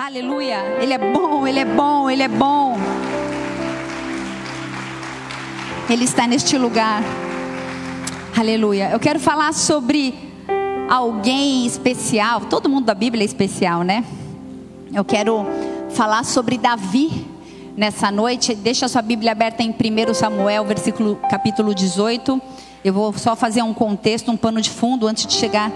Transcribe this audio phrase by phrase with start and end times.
[0.00, 0.76] Aleluia.
[0.80, 2.76] Ele é bom, ele é bom, ele é bom.
[5.90, 7.02] Ele está neste lugar.
[8.38, 8.90] Aleluia.
[8.90, 10.14] Eu quero falar sobre
[10.88, 12.42] alguém especial.
[12.42, 14.04] Todo mundo da Bíblia é especial, né?
[14.94, 15.44] Eu quero
[15.90, 17.26] falar sobre Davi
[17.76, 18.54] nessa noite.
[18.54, 22.40] Deixa a sua Bíblia aberta em 1 Samuel, versículo capítulo 18.
[22.84, 25.72] Eu vou só fazer um contexto, um pano de fundo antes de chegar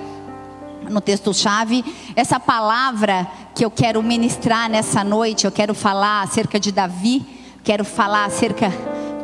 [0.89, 1.84] no texto-chave.
[2.14, 7.25] Essa palavra que eu quero ministrar nessa noite, eu quero falar acerca de Davi,
[7.63, 8.72] quero falar acerca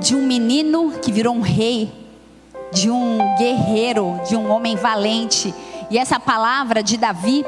[0.00, 1.90] de um menino que virou um rei,
[2.72, 5.54] de um guerreiro, de um homem valente.
[5.90, 7.44] E essa palavra de Davi,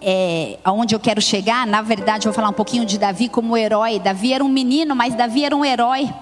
[0.00, 3.56] é, aonde eu quero chegar, na verdade, eu vou falar um pouquinho de Davi como
[3.56, 3.98] herói.
[3.98, 6.12] Davi era um menino, mas Davi era um herói.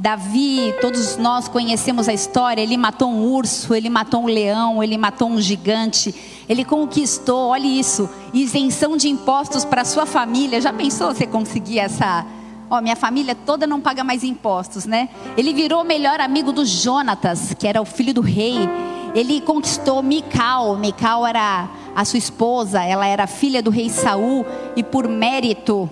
[0.00, 2.62] Davi, todos nós conhecemos a história.
[2.62, 6.14] Ele matou um urso, ele matou um leão, ele matou um gigante.
[6.48, 10.58] Ele conquistou, olha isso, isenção de impostos para sua família.
[10.58, 12.24] Já pensou você conseguir essa?
[12.70, 15.10] Ó, oh, minha família toda não paga mais impostos, né?
[15.36, 18.56] Ele virou o melhor amigo do Jonatas, que era o filho do rei.
[19.14, 20.78] Ele conquistou Mical.
[20.78, 25.90] Mical era a sua esposa, ela era filha do rei Saul e por mérito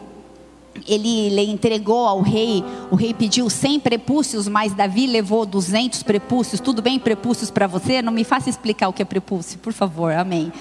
[0.86, 6.60] ele lhe entregou ao rei, o rei pediu 100 prepúcios, mas Davi levou 200 prepúcios.
[6.60, 8.00] Tudo bem, prepúcios para você?
[8.02, 10.52] Não me faça explicar o que é prepúcio, por favor, amém.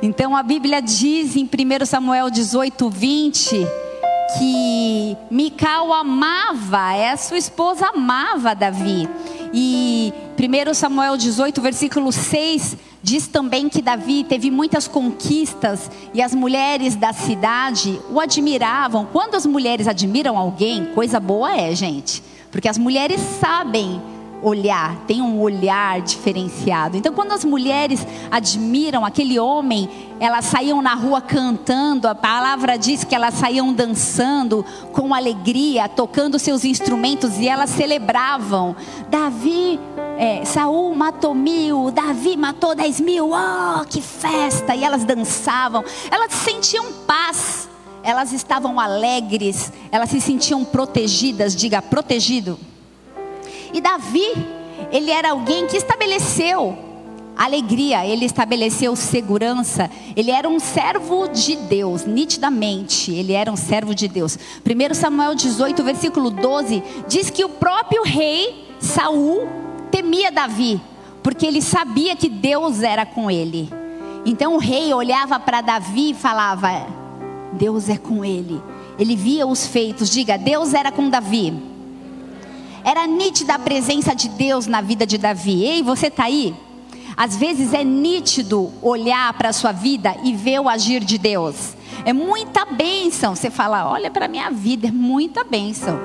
[0.00, 3.66] Então a Bíblia diz em 1 Samuel 18, 20,
[4.38, 9.08] que Mical amava, é a sua esposa amava Davi.
[9.52, 16.34] E 1 Samuel 18, versículo 6, diz também que Davi teve muitas conquistas e as
[16.34, 19.06] mulheres da cidade o admiravam.
[19.12, 24.00] Quando as mulheres admiram alguém, coisa boa é, gente, porque as mulheres sabem
[24.42, 26.96] olhar, tem um olhar diferenciado.
[26.96, 29.88] Então, quando as mulheres admiram aquele homem,
[30.20, 36.38] elas saíam na rua cantando, a palavra diz que elas saíam dançando com alegria, tocando
[36.38, 38.76] seus instrumentos e elas celebravam.
[39.08, 39.78] Davi,
[40.16, 44.74] é, Saul matou mil, Davi matou dez mil, oh, que festa!
[44.74, 47.68] E elas dançavam, elas sentiam paz.
[48.00, 52.58] Elas estavam alegres, elas se sentiam protegidas, diga protegido
[53.72, 54.26] e Davi,
[54.92, 56.86] ele era alguém que estabeleceu
[57.38, 63.94] alegria, ele estabeleceu segurança, ele era um servo de Deus, nitidamente, ele era um servo
[63.94, 64.36] de Deus.
[64.36, 69.48] 1 Samuel 18, versículo 12, diz que o próprio rei Saul
[69.88, 70.80] temia Davi,
[71.22, 73.70] porque ele sabia que Deus era com ele.
[74.26, 76.86] Então o rei olhava para Davi e falava:
[77.52, 78.60] Deus é com ele.
[78.98, 81.77] Ele via os feitos, diga, Deus era com Davi.
[82.88, 85.62] Era nítida a presença de Deus na vida de Davi.
[85.62, 86.56] Ei, você está aí?
[87.14, 91.74] Às vezes é nítido olhar para a sua vida e ver o agir de Deus.
[92.06, 93.36] É muita bênção.
[93.36, 96.00] Você fala, olha para a minha vida, é muita bênção.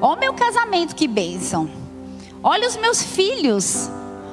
[0.00, 1.68] Olha o meu casamento, que bênção.
[2.40, 3.90] Olha os meus filhos.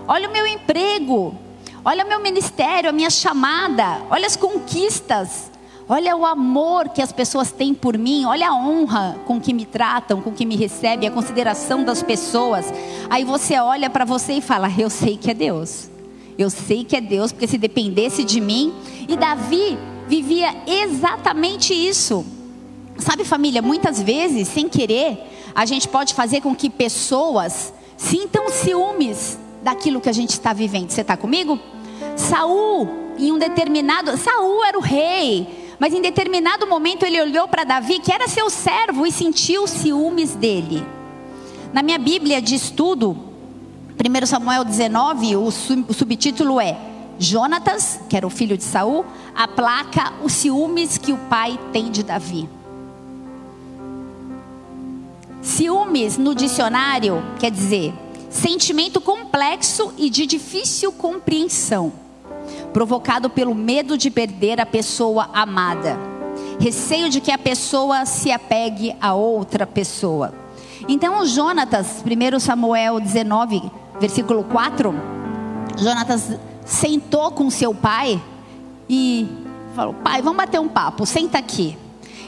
[0.07, 1.35] Olha o meu emprego.
[1.83, 4.03] Olha o meu ministério, a minha chamada.
[4.11, 5.49] Olha as conquistas.
[5.87, 9.65] Olha o amor que as pessoas têm por mim, olha a honra com que me
[9.65, 12.65] tratam, com que me recebem, a consideração das pessoas.
[13.07, 15.89] Aí você olha para você e fala: Eu sei que é Deus.
[16.37, 18.73] Eu sei que é Deus, porque se dependesse de mim.
[19.07, 22.25] E Davi vivia exatamente isso.
[22.97, 25.19] Sabe, família, muitas vezes, sem querer,
[25.53, 30.89] a gente pode fazer com que pessoas sintam ciúmes daquilo que a gente está vivendo.
[30.89, 31.59] Você está comigo?
[32.15, 34.17] Saul, em um determinado.
[34.17, 35.64] Saul era o rei.
[35.79, 40.35] Mas em determinado momento ele olhou para Davi, que era seu servo, e sentiu ciúmes
[40.35, 40.85] dele.
[41.73, 43.17] Na minha Bíblia de estudo,
[43.97, 46.77] 1 Samuel 19, o, subtítulo é
[47.19, 52.03] Jonatas, que era o filho de Saul, aplaca os ciúmes que o pai tem de
[52.03, 52.49] Davi.
[55.41, 57.93] Ciúmes no dicionário quer dizer
[58.29, 62.04] sentimento complexo e de difícil compreensão
[62.75, 65.97] provocado pelo medo de perder a pessoa amada,
[66.59, 70.33] receio de que a pessoa se apegue a outra pessoa.
[70.85, 74.93] Então, Jonatas, 1 Samuel 19, versículo 4,
[75.77, 78.21] Jonatas sentou com seu pai
[78.89, 79.25] e
[79.73, 81.77] falou: Pai, vamos bater um papo, senta aqui.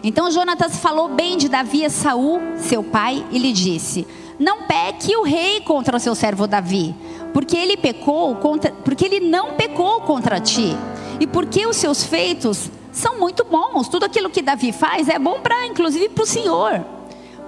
[0.02, 4.08] Então Jonatas falou bem de Davi a Saul, seu pai, e lhe disse:
[4.40, 6.96] Não peque o rei contra o seu servo Davi,
[7.34, 10.76] porque ele pecou contra, porque ele não pecou contra ti,
[11.20, 13.88] e porque os seus feitos são muito bons.
[13.88, 16.84] Tudo aquilo que Davi faz é bom para, inclusive, para o Senhor.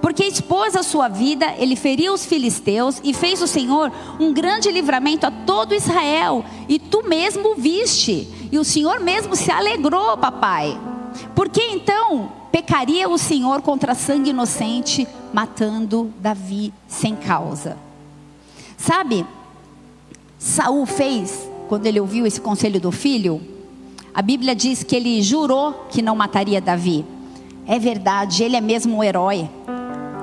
[0.00, 4.70] Porque expôs a sua vida, ele feriu os filisteus e fez o Senhor um grande
[4.70, 6.44] livramento a todo Israel.
[6.68, 10.78] E tu mesmo viste, e o Senhor mesmo se alegrou, papai.
[11.34, 17.76] Por que então pecaria o Senhor contra sangue inocente, matando Davi sem causa?
[18.78, 19.26] Sabe,
[20.40, 23.42] Saul fez quando ele ouviu esse conselho do filho,
[24.12, 27.04] a Bíblia diz que ele jurou que não mataria Davi.
[27.66, 29.46] É verdade, ele é mesmo um herói.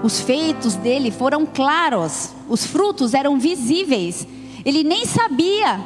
[0.04, 4.28] Os feitos dele foram claros, os frutos eram visíveis.
[4.66, 5.80] Ele nem sabia,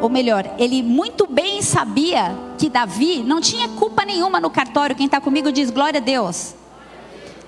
[0.00, 4.96] ou melhor, ele muito bem sabia que Davi não tinha culpa nenhuma no cartório.
[4.96, 6.54] Quem está comigo diz glória a Deus.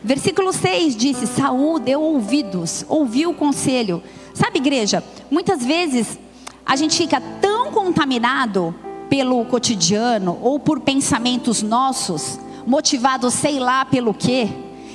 [0.04, 4.02] Versículo 6 disse: Saul deu ouvidos, ouviu o conselho.
[4.34, 6.18] Sabe, igreja, muitas vezes
[6.64, 8.74] a gente fica tão contaminado
[9.08, 14.48] pelo cotidiano ou por pensamentos nossos, motivados sei lá pelo quê,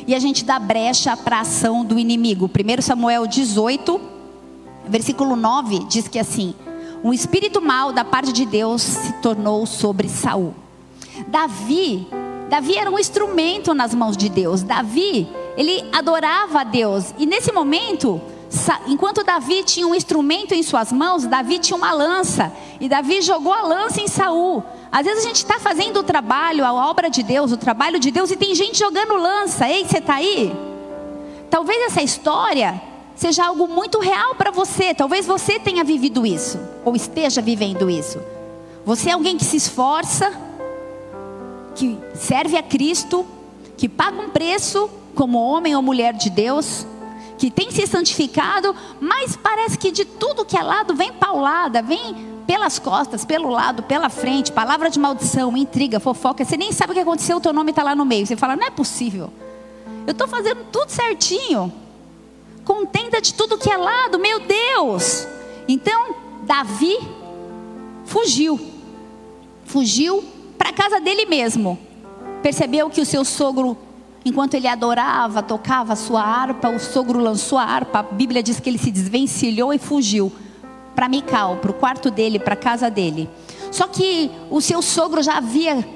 [0.07, 2.50] e a gente dá brecha para a ação do inimigo.
[2.50, 4.01] 1 Samuel 18,
[4.88, 6.53] versículo 9 diz que assim:
[7.03, 10.53] um espírito mau da parte de Deus se tornou sobre Saul.
[11.27, 12.07] Davi,
[12.49, 14.63] Davi era um instrumento nas mãos de Deus.
[14.63, 15.27] Davi,
[15.57, 17.13] ele adorava a Deus.
[17.17, 18.21] E nesse momento,
[18.88, 22.51] enquanto Davi tinha um instrumento em suas mãos, Davi tinha uma lança.
[22.79, 24.63] E Davi jogou a lança em Saul.
[24.91, 28.11] Às vezes a gente está fazendo o trabalho, a obra de Deus, o trabalho de
[28.11, 29.67] Deus, e tem gente jogando lança.
[29.67, 30.55] Ei, você está aí?
[31.50, 32.81] Talvez essa história
[33.15, 34.93] seja algo muito real para você.
[34.93, 38.19] Talvez você tenha vivido isso, ou esteja vivendo isso.
[38.85, 40.31] Você é alguém que se esforça,
[41.77, 43.25] que serve a Cristo,
[43.77, 46.85] que paga um preço como homem ou mulher de Deus
[47.38, 52.15] que tem se santificado, mas parece que de tudo que é lado vem paulada, vem
[52.47, 56.44] pelas costas, pelo lado, pela frente, palavra de maldição, intriga, fofoca.
[56.44, 58.25] Você nem sabe o que aconteceu, o teu nome está lá no meio.
[58.25, 59.31] Você fala, não é possível.
[60.07, 61.71] Eu estou fazendo tudo certinho.
[62.65, 65.27] Contenta de tudo que é lado, meu Deus.
[65.68, 66.97] Então, Davi
[68.06, 68.59] fugiu.
[69.65, 70.24] Fugiu
[70.57, 71.77] para casa dele mesmo.
[72.42, 73.77] Percebeu que o seu sogro
[74.27, 78.00] Enquanto ele adorava, tocava a sua harpa, o sogro lançou a harpa.
[78.00, 80.30] A Bíblia diz que ele se desvencilhou e fugiu
[80.94, 83.30] para Mical, para o quarto dele, para a casa dele.
[83.71, 85.88] Só que o seu sogro já havia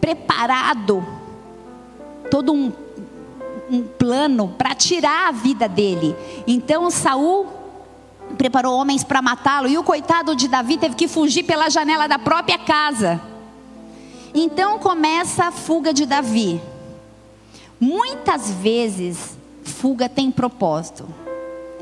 [0.00, 1.06] preparado
[2.28, 2.72] todo um,
[3.70, 6.16] um plano para tirar a vida dele.
[6.48, 7.46] Então Saul
[8.36, 12.18] preparou homens para matá-lo e o coitado de Davi teve que fugir pela janela da
[12.18, 13.20] própria casa.
[14.38, 16.60] Então começa a fuga de Davi.
[17.80, 19.34] Muitas vezes,
[19.64, 21.08] fuga tem propósito.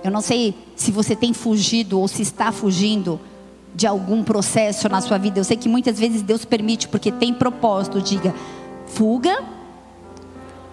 [0.04, 3.18] Eu não sei se você tem fugido ou se está fugindo
[3.74, 5.40] de algum processo na sua vida.
[5.40, 8.00] Eu sei que muitas vezes Deus permite porque tem propósito.
[8.00, 8.32] Diga,
[8.86, 9.42] fuga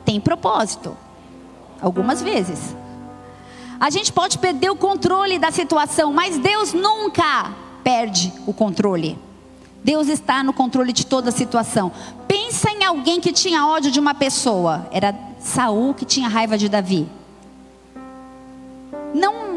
[0.06, 0.96] tem propósito.
[1.82, 2.76] Algumas vezes.
[3.80, 7.52] A gente pode perder o controle da situação, mas Deus nunca
[7.84, 9.18] perde o controle.
[9.84, 11.92] Deus está no controle de toda a situação.
[12.28, 14.88] Pensa em alguém que tinha ódio de uma pessoa.
[14.92, 17.08] Era Saul que tinha raiva de Davi.
[19.14, 19.52] Não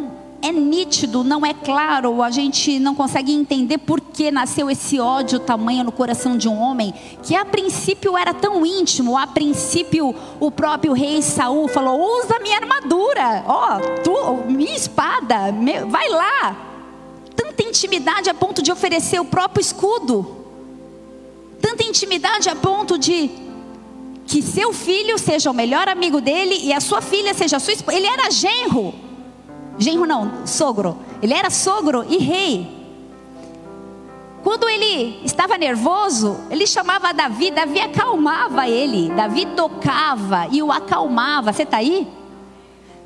[0.45, 5.39] é nítido, não é claro, a gente não consegue entender por que nasceu esse ódio
[5.39, 6.93] tamanho no coração de um homem,
[7.23, 12.59] que a princípio era tão íntimo, a princípio o próprio rei Saul falou: "Usa minha
[12.59, 15.51] armadura, ó, oh, minha espada,
[15.89, 16.74] vai lá,
[17.57, 20.45] tanta intimidade a ponto de oferecer o próprio escudo.
[21.61, 23.31] Tanta intimidade a ponto de
[24.27, 27.73] que seu filho seja o melhor amigo dele e a sua filha seja a sua
[27.73, 27.97] esposa.
[27.97, 28.95] Ele era genro.
[29.79, 30.99] Genro não, sogro.
[31.23, 32.67] Ele era sogro e rei.
[34.43, 39.09] Quando ele estava nervoso, ele chamava Davi, Davi acalmava ele.
[39.11, 41.53] Davi tocava e o acalmava.
[41.53, 42.07] Você está aí?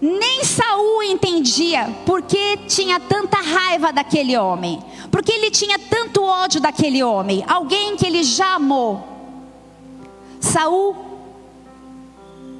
[0.01, 6.61] Nem Saul entendia por que tinha tanta raiva daquele homem, porque ele tinha tanto ódio
[6.61, 9.03] daquele homem, alguém que ele já amou.
[10.41, 10.95] Saul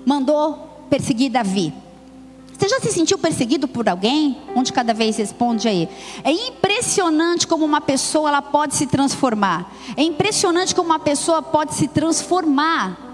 [0.05, 1.73] mandou perseguir Davi.
[2.59, 4.37] Você já se sentiu perseguido por alguém?
[4.57, 5.89] Um de cada vez responde aí.
[6.25, 9.73] É impressionante como uma pessoa ela pode se transformar.
[9.97, 13.08] É impressionante como uma pessoa pode se transformar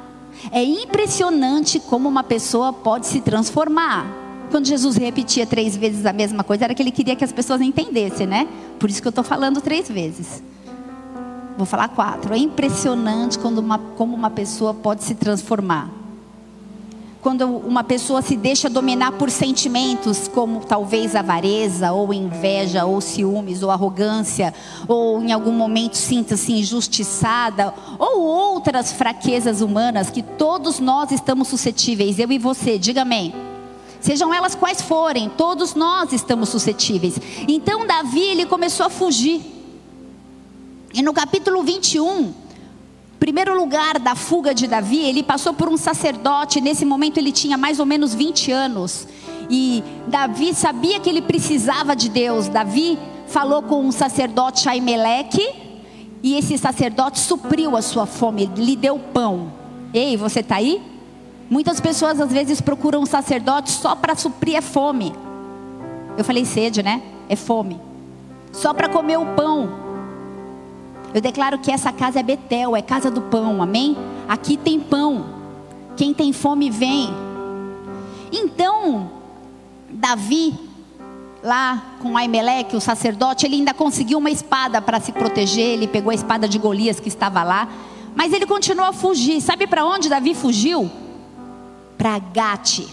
[0.51, 4.07] é impressionante como uma pessoa pode se transformar.
[4.51, 7.61] Quando Jesus repetia três vezes a mesma coisa, era que ele queria que as pessoas
[7.61, 8.47] entendessem, né?
[8.79, 10.43] Por isso que eu estou falando três vezes.
[11.57, 12.35] Vou falar quatro.
[12.35, 16.04] É impressionante quando uma, como uma pessoa pode se transformar
[17.25, 23.63] quando uma pessoa se deixa dominar por sentimentos como talvez avareza, ou inveja, ou ciúmes,
[23.63, 24.53] ou arrogância,
[24.87, 32.19] ou em algum momento sinta-se injustiçada, ou outras fraquezas humanas que todos nós estamos suscetíveis,
[32.19, 33.35] eu e você, diga amém.
[34.01, 37.19] Sejam elas quais forem, todos nós estamos suscetíveis.
[37.49, 39.41] Então Davi, ele começou a fugir.
[40.93, 42.44] E no capítulo 21,
[43.19, 47.57] Primeiro lugar da fuga de Davi, ele passou por um sacerdote, nesse momento ele tinha
[47.57, 49.09] mais ou menos 20 anos.
[49.49, 52.49] E Davi sabia que ele precisava de Deus.
[52.49, 55.47] Davi falou com um sacerdote Aimeleque,
[56.23, 59.53] e esse sacerdote supriu a sua fome, lhe deu pão.
[59.93, 60.83] Ei, você está aí?
[61.51, 65.13] Muitas pessoas às vezes procuram um sacerdote só para suprir a fome.
[66.17, 67.03] Eu falei sede, né?
[67.29, 67.79] É fome.
[68.53, 69.84] Só para comer o pão.
[71.15, 73.97] Eu declaro que essa casa é Betel, é casa do pão, amém?
[74.29, 75.25] Aqui tem pão.
[75.97, 77.09] Quem tem fome vem.
[78.33, 79.13] Então,
[79.89, 80.59] Davi,
[81.41, 85.75] lá com Aimeleque, o sacerdote, ele ainda conseguiu uma espada para se proteger.
[85.75, 87.69] Ele pegou a espada de Golias que estava lá.
[88.17, 89.41] Mas ele continuou a fugir.
[89.41, 90.91] Sabe para onde Davi fugiu?
[91.97, 92.89] Para Gate.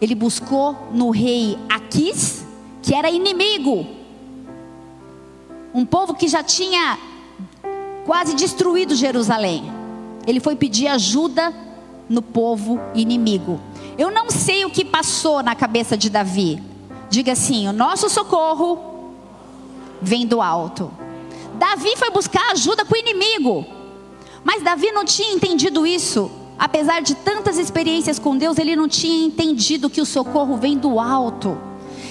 [0.00, 2.44] Ele buscou no rei Aquis,
[2.82, 3.95] que era inimigo
[5.76, 6.98] um povo que já tinha
[8.06, 9.70] quase destruído Jerusalém.
[10.26, 11.54] Ele foi pedir ajuda
[12.08, 13.60] no povo inimigo.
[13.98, 16.62] Eu não sei o que passou na cabeça de Davi.
[17.10, 19.12] Diga assim: o nosso socorro
[20.00, 20.90] vem do alto.
[21.58, 23.66] Davi foi buscar ajuda com o inimigo.
[24.42, 26.30] Mas Davi não tinha entendido isso.
[26.58, 30.98] Apesar de tantas experiências com Deus, ele não tinha entendido que o socorro vem do
[30.98, 31.65] alto.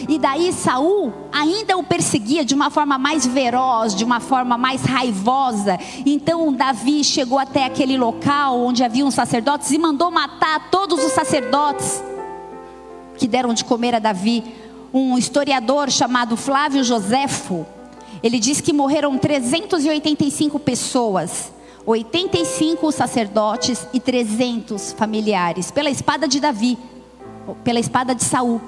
[0.07, 4.83] E daí Saul ainda o perseguia de uma forma mais veroz, de uma forma mais
[4.83, 5.79] raivosa.
[6.05, 11.11] Então Davi chegou até aquele local onde havia uns sacerdotes e mandou matar todos os
[11.11, 12.03] sacerdotes
[13.17, 14.43] que deram de comer a Davi.
[14.93, 17.65] Um historiador chamado Flávio Joséfo,
[18.23, 21.53] ele diz que morreram 385 pessoas.
[21.87, 26.79] 85 sacerdotes e 300 familiares pela espada de Davi,
[27.63, 28.59] pela espada de Saul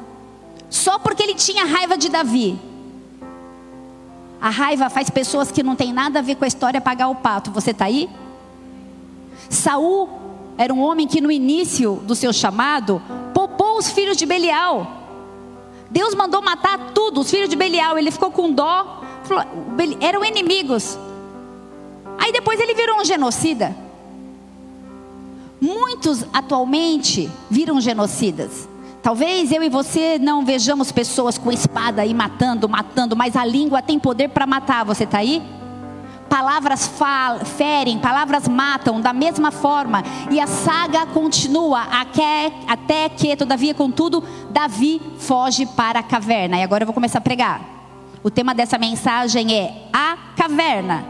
[0.70, 2.60] só porque ele tinha raiva de Davi.
[4.40, 7.16] A raiva faz pessoas que não têm nada a ver com a história pagar o
[7.16, 7.52] pato.
[7.52, 8.10] Você está aí?
[9.50, 10.10] Saul
[10.58, 13.02] era um homem que no início do seu chamado
[13.34, 15.06] poupou os filhos de Belial.
[15.90, 17.98] Deus mandou matar tudo, os filhos de Belial.
[17.98, 19.02] Ele ficou com dó.
[19.24, 19.44] Falou,
[20.00, 20.98] eram inimigos.
[22.18, 23.76] Aí depois ele virou um genocida.
[25.60, 28.68] Muitos atualmente viram genocidas.
[29.08, 33.82] Talvez eu e você não vejamos pessoas com espada aí matando, matando, mas a língua
[33.82, 34.84] tem poder para matar.
[34.84, 35.42] Você está aí?
[36.28, 36.92] Palavras
[37.58, 40.04] ferem, palavras matam da mesma forma.
[40.30, 46.58] E a saga continua até, até que, todavia, contudo, Davi foge para a caverna.
[46.58, 47.62] E agora eu vou começar a pregar.
[48.22, 51.06] O tema dessa mensagem é a caverna.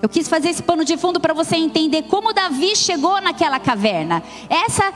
[0.00, 4.22] Eu quis fazer esse pano de fundo para você entender como Davi chegou naquela caverna.
[4.48, 4.92] Essa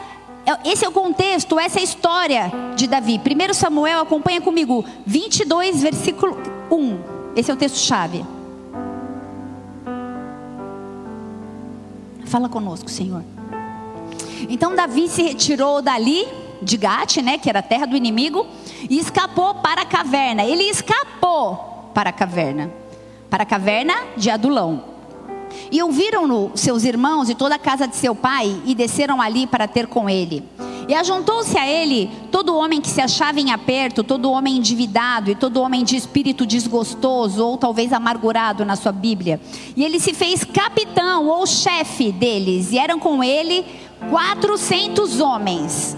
[0.65, 3.19] esse é o contexto, essa é a história de Davi.
[3.19, 6.37] 1 Samuel, acompanha comigo, 22, versículo
[6.71, 6.99] 1.
[7.37, 8.25] Esse é o texto-chave.
[12.25, 13.25] Fala conosco, Senhor.
[14.49, 16.27] Então Davi se retirou dali,
[16.63, 18.47] de Gate, né, que era a terra do inimigo,
[18.89, 20.45] e escapou para a caverna.
[20.45, 22.71] Ele escapou para a caverna.
[23.29, 24.90] Para a caverna de Adulão.
[25.71, 29.69] E ouviram-no seus irmãos e toda a casa de seu pai, e desceram ali para
[29.69, 30.43] ter com ele.
[30.89, 35.37] E ajuntou-se a ele todo homem que se achava em aperto, todo homem endividado e
[35.37, 39.41] todo homem de espírito desgostoso ou talvez amargurado na sua Bíblia.
[39.77, 43.65] E ele se fez capitão ou chefe deles, e eram com ele
[44.11, 45.97] quatrocentos homens.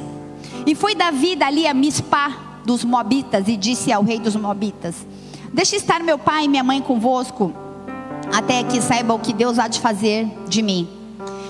[0.66, 5.06] E foi Davi dali a Mispá dos Moabitas e disse ao rei dos Moabitas:
[5.52, 7.52] Deixe estar meu pai e minha mãe convosco
[8.32, 10.88] até que saiba o que Deus há de fazer de mim.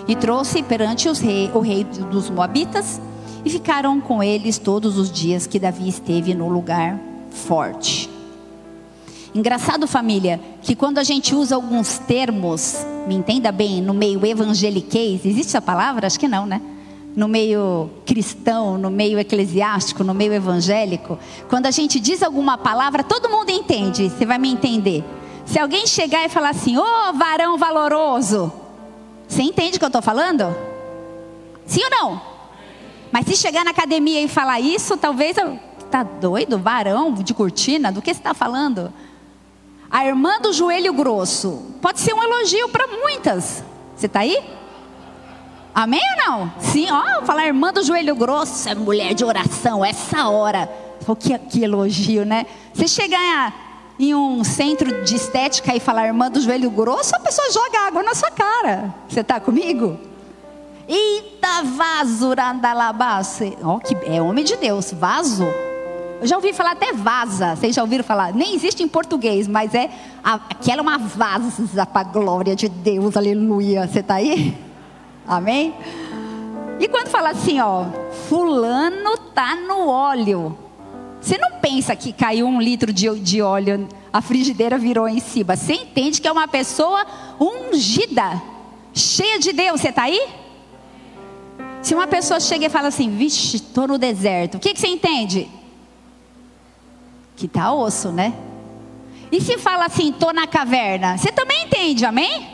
[0.06, 3.00] E trouxe perante rei, o rei dos Moabitas,
[3.44, 6.98] e ficaram com eles todos os dias que Davi esteve no lugar
[7.30, 8.08] forte.
[9.34, 12.76] Engraçado, família, que quando a gente usa alguns termos,
[13.06, 16.06] me entenda bem, no meio evangeliquez, existe essa palavra?
[16.06, 16.60] Acho que não, né?
[17.16, 23.02] No meio cristão, no meio eclesiástico, no meio evangélico, quando a gente diz alguma palavra,
[23.02, 25.02] todo mundo entende, você vai me entender.
[25.44, 28.52] Se alguém chegar e falar assim, ô oh, varão valoroso,
[29.26, 30.54] você entende o que eu estou falando?
[31.66, 32.22] Sim ou não?
[33.10, 35.58] Mas se chegar na academia e falar isso, talvez eu.
[35.90, 36.58] Tá doido?
[36.58, 37.92] Varão de cortina?
[37.92, 38.92] Do que você está falando?
[39.90, 41.76] A irmã do joelho grosso.
[41.82, 43.62] Pode ser um elogio para muitas.
[43.94, 44.42] Você está aí?
[45.74, 46.52] Amém ou não?
[46.58, 50.70] Sim, ó, falar irmã do joelho grosso, é mulher de oração, essa hora.
[51.18, 52.46] Que, que elogio, né?
[52.72, 53.71] Você chegar
[54.02, 58.02] em um centro de estética e falar irmã do joelho grosso, a pessoa joga água
[58.02, 58.92] na sua cara.
[59.08, 59.96] Você está comigo?
[60.88, 63.56] Eita, vaso randalabasse.
[63.62, 65.44] Ó, que é homem de Deus, vaso.
[66.20, 67.54] Eu já ouvi falar até vaza.
[67.54, 68.34] Vocês já ouviram falar?
[68.34, 69.88] Nem existe em português, mas é
[70.24, 73.16] aquela é uma vaza para a glória de Deus.
[73.16, 73.86] Aleluia.
[73.86, 74.58] Você está aí?
[75.24, 75.76] Amém?
[76.80, 77.84] E quando fala assim, ó,
[78.28, 80.58] fulano tá no óleo.
[81.20, 85.56] Você não pensa que caiu um litro de, de óleo, a frigideira virou em cima.
[85.56, 87.06] Você entende que é uma pessoa
[87.40, 88.42] ungida,
[88.92, 89.80] cheia de Deus.
[89.80, 90.28] Você está aí?
[91.80, 94.88] Se uma pessoa chega e fala assim, vixe, estou no deserto, o que, que você
[94.88, 95.48] entende?
[97.36, 98.34] Que tá osso, né?
[99.32, 102.48] E se fala assim, estou na caverna, você também entende, amém?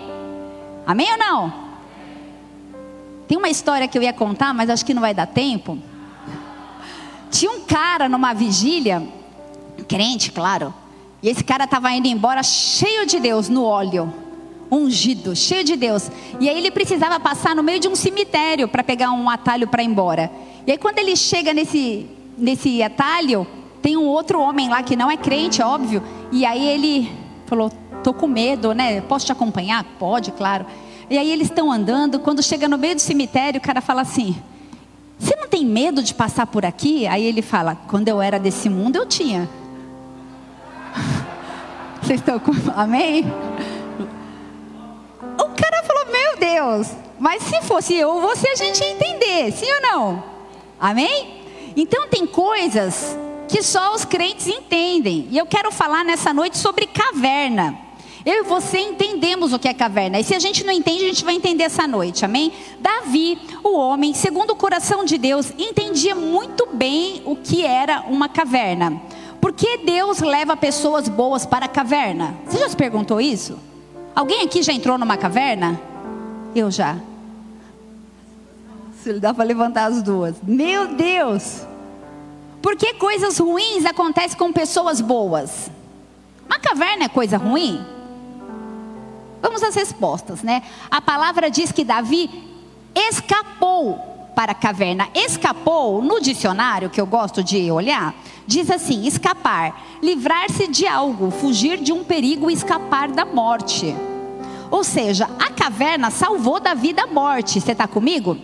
[0.87, 1.55] Amém ou não?
[3.27, 5.77] Tem uma história que eu ia contar, mas acho que não vai dar tempo.
[7.31, 9.07] Tinha um cara numa vigília,
[9.87, 10.73] crente, claro,
[11.23, 14.13] e esse cara estava indo embora cheio de Deus no óleo,
[14.71, 16.11] ungido, cheio de Deus.
[16.41, 19.83] E aí ele precisava passar no meio de um cemitério para pegar um atalho para
[19.83, 20.31] ir embora.
[20.67, 22.07] E aí quando ele chega nesse,
[22.37, 23.47] nesse atalho,
[23.83, 26.03] tem um outro homem lá que não é crente, óbvio.
[26.31, 27.11] E aí ele
[27.47, 27.71] falou:
[28.05, 29.01] tô com medo, né?
[29.01, 29.85] Posso te acompanhar?
[29.99, 30.67] Pode, claro.
[31.11, 32.21] E aí eles estão andando.
[32.21, 34.37] Quando chega no meio do cemitério, o cara fala assim:
[35.19, 37.07] você não tem medo de passar por aqui?
[37.07, 39.49] Aí ele fala: Quando eu era desse mundo, eu tinha.
[42.01, 42.53] Vocês estão com.
[42.77, 43.25] Amém?
[45.39, 49.53] O cara falou: Meu Deus, mas se fosse eu ou você, a gente ia entender,
[49.53, 50.25] sim ou não?
[50.79, 51.43] Amém?
[51.77, 53.17] Então tem coisas
[53.49, 55.27] que só os crentes entendem.
[55.31, 57.88] E eu quero falar nessa noite sobre caverna.
[58.29, 60.21] Eu e você entendemos o que é caverna.
[60.21, 62.53] E se a gente não entende, a gente vai entender essa noite, amém?
[62.79, 68.29] Davi, o homem, segundo o coração de Deus, entendia muito bem o que era uma
[68.29, 69.01] caverna.
[69.41, 72.37] Por que Deus leva pessoas boas para a caverna?
[72.47, 73.59] Você já se perguntou isso?
[74.15, 75.81] Alguém aqui já entrou numa caverna?
[76.55, 76.99] Eu já.
[79.03, 80.37] Se dá para levantar as duas.
[80.43, 81.63] Meu Deus!
[82.61, 85.71] Por que coisas ruins acontecem com pessoas boas?
[86.45, 87.97] Uma caverna é coisa ruim?
[89.41, 90.63] Vamos às respostas, né?
[90.91, 92.31] A palavra diz que Davi
[92.95, 93.99] escapou
[94.35, 95.09] para a caverna.
[95.15, 98.15] Escapou, no dicionário que eu gosto de olhar,
[98.47, 103.95] diz assim: escapar, livrar-se de algo, fugir de um perigo, escapar da morte.
[104.71, 107.61] Ou seja, a caverna salvou Davi da morte.
[107.61, 108.37] Você está comigo?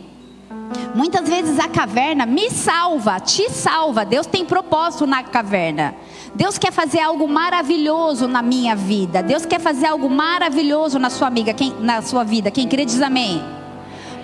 [0.94, 4.04] Muitas vezes a caverna me salva, te salva.
[4.04, 5.94] Deus tem propósito na caverna.
[6.35, 9.23] Deus quer fazer algo maravilhoso na minha vida.
[9.23, 12.51] Deus quer fazer algo maravilhoso na sua amiga, quem, na sua vida.
[12.51, 13.40] Quem crê diz amém.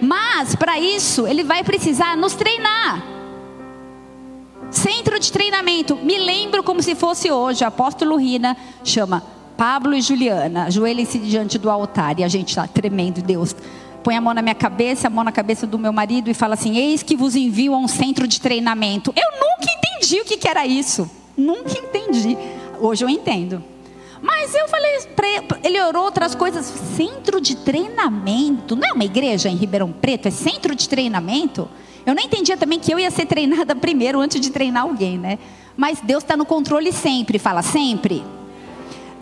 [0.00, 3.02] Mas para isso ele vai precisar nos treinar.
[4.70, 5.96] Centro de treinamento.
[5.96, 7.64] Me lembro como se fosse hoje.
[7.64, 9.22] Apóstolo Rina chama
[9.56, 10.64] Pablo e Juliana.
[10.64, 13.54] Ajoelhem-se diante do altar e a gente está tremendo, Deus
[14.02, 16.54] põe a mão na minha cabeça, a mão na cabeça do meu marido e fala
[16.54, 19.12] assim: Eis que vos envio a um centro de treinamento.
[19.14, 21.08] Eu nunca entendi o que, que era isso.
[21.40, 22.36] Nunca entendi.
[22.78, 23.62] Hoje eu entendo.
[24.22, 25.00] Mas eu falei,
[25.64, 26.66] ele orou outras coisas.
[26.66, 28.76] Centro de treinamento.
[28.76, 31.68] Não é uma igreja em Ribeirão Preto, é centro de treinamento.
[32.04, 35.38] Eu não entendia também que eu ia ser treinada primeiro antes de treinar alguém, né?
[35.76, 38.22] Mas Deus está no controle sempre, fala sempre.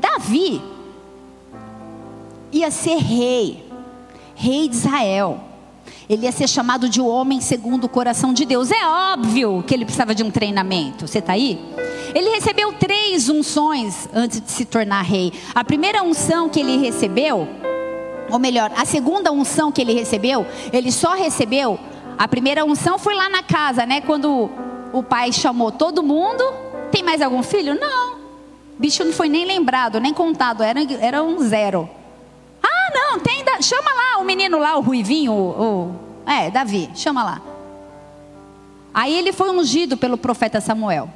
[0.00, 0.60] Davi
[2.52, 3.68] ia ser rei
[4.38, 5.40] rei de Israel.
[6.08, 8.70] Ele ia ser chamado de homem segundo o coração de Deus.
[8.70, 11.06] É óbvio que ele precisava de um treinamento.
[11.06, 11.58] Você está aí?
[12.14, 15.32] Ele recebeu três unções antes de se tornar rei.
[15.54, 17.46] A primeira unção que ele recebeu,
[18.30, 21.78] ou melhor, a segunda unção que ele recebeu, ele só recebeu.
[22.16, 24.00] A primeira unção foi lá na casa, né?
[24.00, 24.50] Quando
[24.92, 26.42] o pai chamou todo mundo.
[26.90, 27.78] Tem mais algum filho?
[27.78, 28.14] Não.
[28.14, 30.62] O bicho não foi nem lembrado, nem contado.
[30.62, 31.88] Era, era um zero.
[33.10, 33.38] Não, tem.
[33.62, 35.86] Chama lá o menino lá, o Ruivinho, o,
[36.26, 37.40] o, é, Davi, chama lá.
[38.92, 41.08] Aí ele foi ungido pelo profeta Samuel.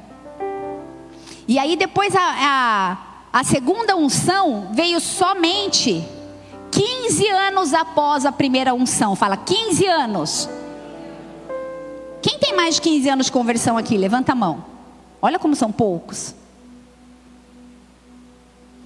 [1.47, 2.97] E aí depois a, a,
[3.31, 6.03] a segunda unção veio somente
[6.71, 9.15] 15 anos após a primeira unção.
[9.15, 10.49] Fala, 15 anos.
[12.21, 13.97] Quem tem mais de 15 anos de conversão aqui?
[13.97, 14.65] Levanta a mão.
[15.21, 16.33] Olha como são poucos.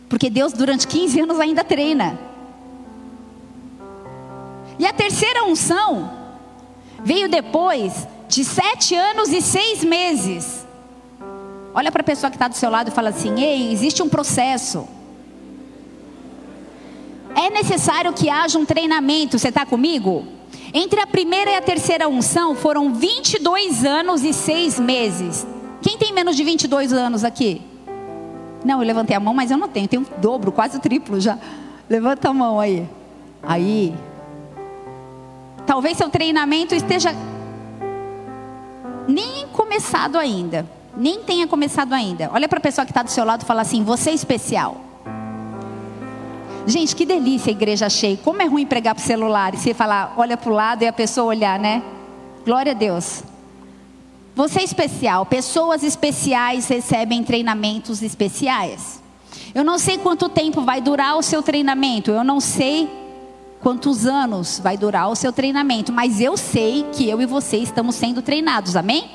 [0.09, 2.26] Porque Deus durante 15 anos ainda treina.
[4.79, 6.11] E a terceira unção
[7.03, 10.65] veio depois de sete anos e seis meses.
[11.73, 14.09] Olha para a pessoa que está do seu lado e fala assim: Ei, existe um
[14.09, 14.87] processo.
[17.35, 19.37] É necessário que haja um treinamento.
[19.37, 20.25] Você está comigo?
[20.73, 25.45] Entre a primeira e a terceira unção foram 22 anos e seis meses.
[25.81, 27.61] Quem tem menos de 22 anos aqui?
[28.65, 29.87] Não, eu levantei a mão, mas eu não tenho.
[29.87, 31.37] Tenho o dobro, quase o triplo já.
[31.89, 32.87] Levanta a mão aí.
[33.41, 33.93] Aí,
[35.67, 37.13] Talvez seu treinamento esteja
[39.07, 40.65] nem começado ainda.
[40.95, 42.31] nem tenha começado ainda.
[42.33, 44.77] Olha para a pessoa que está do seu lado e fala assim: Você é especial.
[46.65, 48.17] Gente, que delícia a igreja cheia.
[48.17, 50.87] Como é ruim pregar para o celular e você falar, olha para o lado e
[50.87, 51.81] a pessoa olhar, né?
[52.43, 53.23] Glória a Deus.
[54.35, 55.25] Você é especial.
[55.25, 59.01] Pessoas especiais recebem treinamentos especiais.
[59.55, 62.11] Eu não sei quanto tempo vai durar o seu treinamento.
[62.11, 62.89] Eu não sei
[63.61, 65.91] quantos anos vai durar o seu treinamento.
[65.91, 68.75] Mas eu sei que eu e você estamos sendo treinados.
[68.75, 69.09] Amém?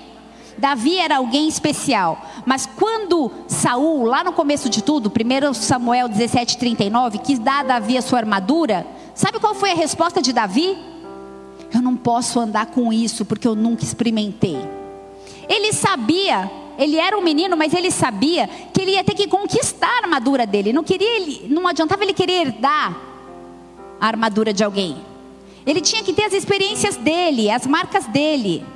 [0.59, 2.21] Davi era alguém especial.
[2.45, 7.97] Mas quando Saul, lá no começo de tudo, 1 Samuel 17,39, quis dar a Davi
[7.97, 10.77] a sua armadura, sabe qual foi a resposta de Davi?
[11.73, 14.59] Eu não posso andar com isso porque eu nunca experimentei.
[15.49, 19.89] Ele sabia, ele era um menino, mas ele sabia que ele ia ter que conquistar
[19.89, 20.73] a armadura dele.
[20.73, 23.12] Não queria não adiantava ele querer herdar
[24.03, 24.97] a armadura de alguém.
[25.65, 28.67] Ele tinha que ter as experiências dele, as marcas dele.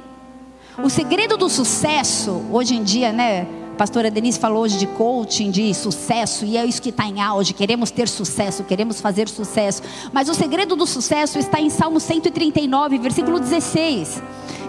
[0.80, 3.44] O segredo do sucesso, hoje em dia, né?
[3.72, 7.20] A pastora Denise falou hoje de coaching, de sucesso, e é isso que está em
[7.20, 7.54] auge.
[7.54, 9.82] Queremos ter sucesso, queremos fazer sucesso.
[10.12, 14.22] Mas o segredo do sucesso está em Salmo 139, versículo 16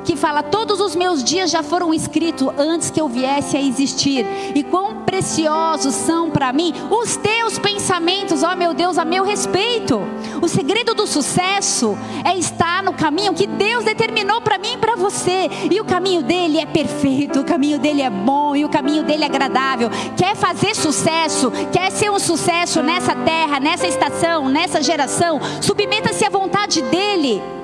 [0.07, 4.25] que fala: Todos os meus dias já foram escritos antes que eu viesse a existir,
[4.55, 9.99] e quão preciosos são para mim os teus pensamentos, ó meu Deus, a meu respeito.
[10.41, 14.95] O segredo do sucesso é estar no caminho que Deus determinou para mim e para
[14.95, 19.03] você, e o caminho dele é perfeito, o caminho dele é bom e o caminho
[19.03, 19.89] dele é agradável.
[20.15, 26.29] Quer fazer sucesso, quer ser um sucesso nessa terra, nessa estação, nessa geração, submeta-se à
[26.29, 27.56] vontade dele.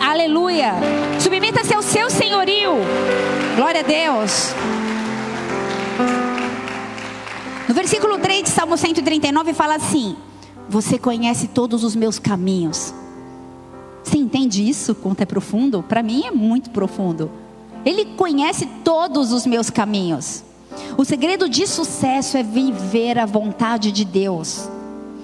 [0.00, 0.74] Aleluia.
[1.20, 2.74] Submeta-se ao seu senhorio.
[3.56, 4.54] Glória a Deus.
[7.68, 10.16] No versículo 3 de Salmo 139 fala assim:
[10.68, 12.94] Você conhece todos os meus caminhos.
[14.04, 14.94] Você entende isso?
[14.94, 15.82] Quanto é profundo?
[15.82, 17.28] Para mim é muito profundo.
[17.84, 20.44] Ele conhece todos os meus caminhos.
[20.96, 24.68] O segredo de sucesso é viver a vontade de Deus.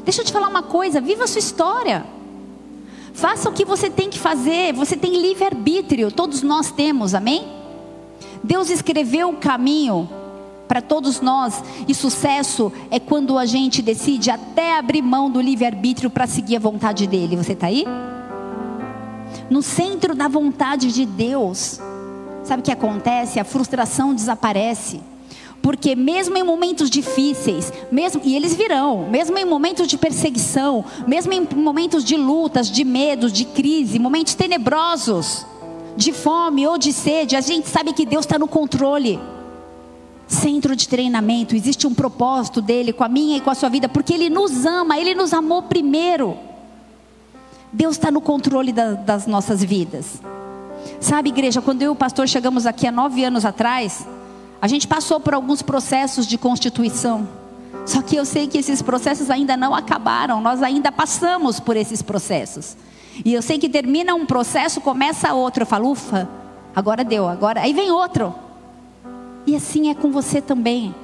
[0.05, 2.14] Deixa eu te falar uma coisa: viva a sua história.
[3.15, 7.47] Faça o que você tem que fazer, você tem livre-arbítrio, todos nós temos, amém?
[8.43, 10.11] Deus escreveu o caminho
[10.67, 16.11] para todos nós, e sucesso é quando a gente decide até abrir mão do livre-arbítrio
[16.11, 17.37] para seguir a vontade dele.
[17.37, 17.85] Você está aí?
[19.49, 21.81] No centro da vontade de Deus,
[22.43, 23.39] sabe o que acontece?
[23.39, 25.01] A frustração desaparece.
[25.65, 31.33] Porque mesmo em momentos difíceis, mesmo e eles virão, mesmo em momentos de perseguição, mesmo
[31.33, 35.47] em momentos de lutas, de medos, de crise, momentos tenebrosos,
[35.97, 39.19] de fome ou de sede, a gente sabe que Deus está no controle.
[40.27, 43.89] Centro de treinamento, existe um propósito dele com a minha e com a sua vida,
[43.89, 46.37] porque ele nos ama, ele nos amou primeiro.
[47.73, 50.21] Deus está no controle da, das nossas vidas.
[51.01, 54.07] Sabe, igreja, quando eu e o pastor chegamos aqui há nove anos atrás,
[54.65, 57.29] a gente passou por alguns processos de constituição.
[57.85, 62.01] Só que eu sei que esses processos ainda não acabaram, nós ainda passamos por esses
[62.01, 62.75] processos.
[63.23, 65.65] E eu sei que termina um processo, começa outro.
[65.65, 66.27] Eu falo, ufa,
[66.75, 67.61] agora deu, agora.
[67.61, 68.35] Aí vem outro.
[69.47, 70.95] E assim é com você também.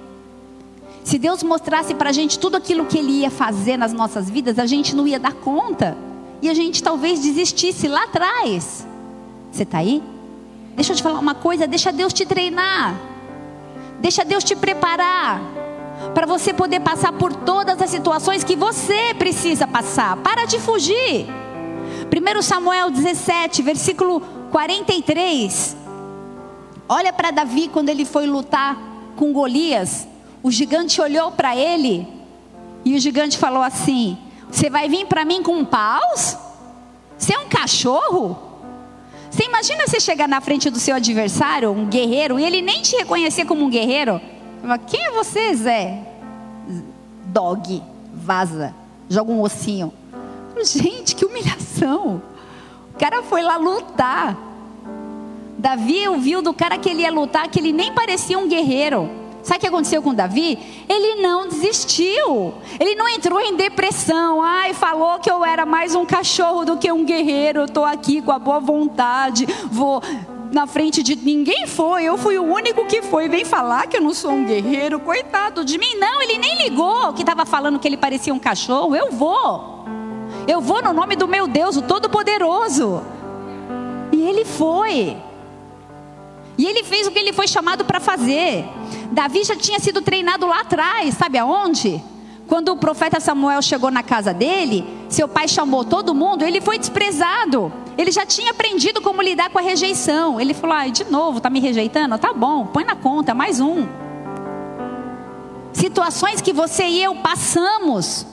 [1.05, 4.59] Se Deus mostrasse para a gente tudo aquilo que Ele ia fazer nas nossas vidas,
[4.59, 5.99] a gente não ia dar conta.
[6.41, 8.87] E a gente talvez desistisse lá atrás.
[9.53, 10.03] Você está aí?
[10.75, 13.10] Deixa eu te falar uma coisa, deixa Deus te treinar.
[14.01, 15.41] Deixa Deus te preparar
[16.15, 20.17] para você poder passar por todas as situações que você precisa passar.
[20.17, 21.27] Para de fugir.
[22.11, 25.77] 1 Samuel 17, versículo 43.
[26.89, 28.77] Olha para Davi quando ele foi lutar
[29.17, 30.09] com Golias.
[30.43, 32.09] O gigante olhou para ele
[32.85, 34.19] e o gigante falou assim:
[34.51, 36.37] Você vai vir para mim com paus?
[37.19, 38.50] Você é um cachorro?
[39.31, 42.97] Você imagina você chegar na frente do seu adversário, um guerreiro, e ele nem te
[42.97, 44.21] reconhecer como um guerreiro?
[44.89, 45.99] Quem é você, Zé?
[47.27, 47.81] Dog,
[48.13, 48.75] vaza,
[49.09, 49.93] joga um ossinho.
[50.65, 52.21] Gente, que humilhação.
[52.93, 54.37] O cara foi lá lutar.
[55.57, 59.09] Davi ouviu do cara que ele ia lutar que ele nem parecia um guerreiro.
[59.43, 60.59] Sabe o que aconteceu com Davi?
[60.89, 62.55] Ele não desistiu.
[62.79, 64.43] Ele não entrou em depressão.
[64.43, 67.61] Ai, falou que eu era mais um cachorro do que um guerreiro.
[67.61, 69.47] Eu estou aqui com a boa vontade.
[69.71, 70.03] Vou
[70.53, 72.05] na frente de ninguém foi.
[72.05, 73.29] Eu fui o único que foi.
[73.29, 75.01] Vem falar que eu não sou um guerreiro.
[75.01, 75.95] Coitado de mim.
[75.97, 78.95] Não, ele nem ligou que estava falando que ele parecia um cachorro.
[78.95, 79.85] Eu vou.
[80.47, 83.03] Eu vou no nome do meu Deus, o Todo-Poderoso.
[84.13, 85.17] E ele foi.
[86.59, 88.69] E ele fez o que ele foi chamado para fazer.
[89.11, 92.03] Davi já tinha sido treinado lá atrás, sabe aonde?
[92.47, 96.79] Quando o profeta Samuel chegou na casa dele, seu pai chamou todo mundo, ele foi
[96.79, 97.73] desprezado.
[97.97, 100.41] Ele já tinha aprendido como lidar com a rejeição.
[100.41, 102.19] Ele falou: ah, de novo, tá me rejeitando?
[102.19, 103.87] Tá bom, põe na conta, mais um.
[105.73, 108.27] Situações que você e eu passamos,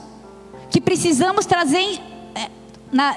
[0.70, 2.00] que precisamos trazer,
[2.34, 2.50] é,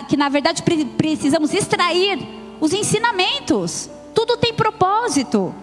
[0.08, 0.62] que na verdade
[0.98, 2.20] precisamos extrair
[2.60, 3.90] os ensinamentos.
[4.14, 5.54] Tudo tem propósito.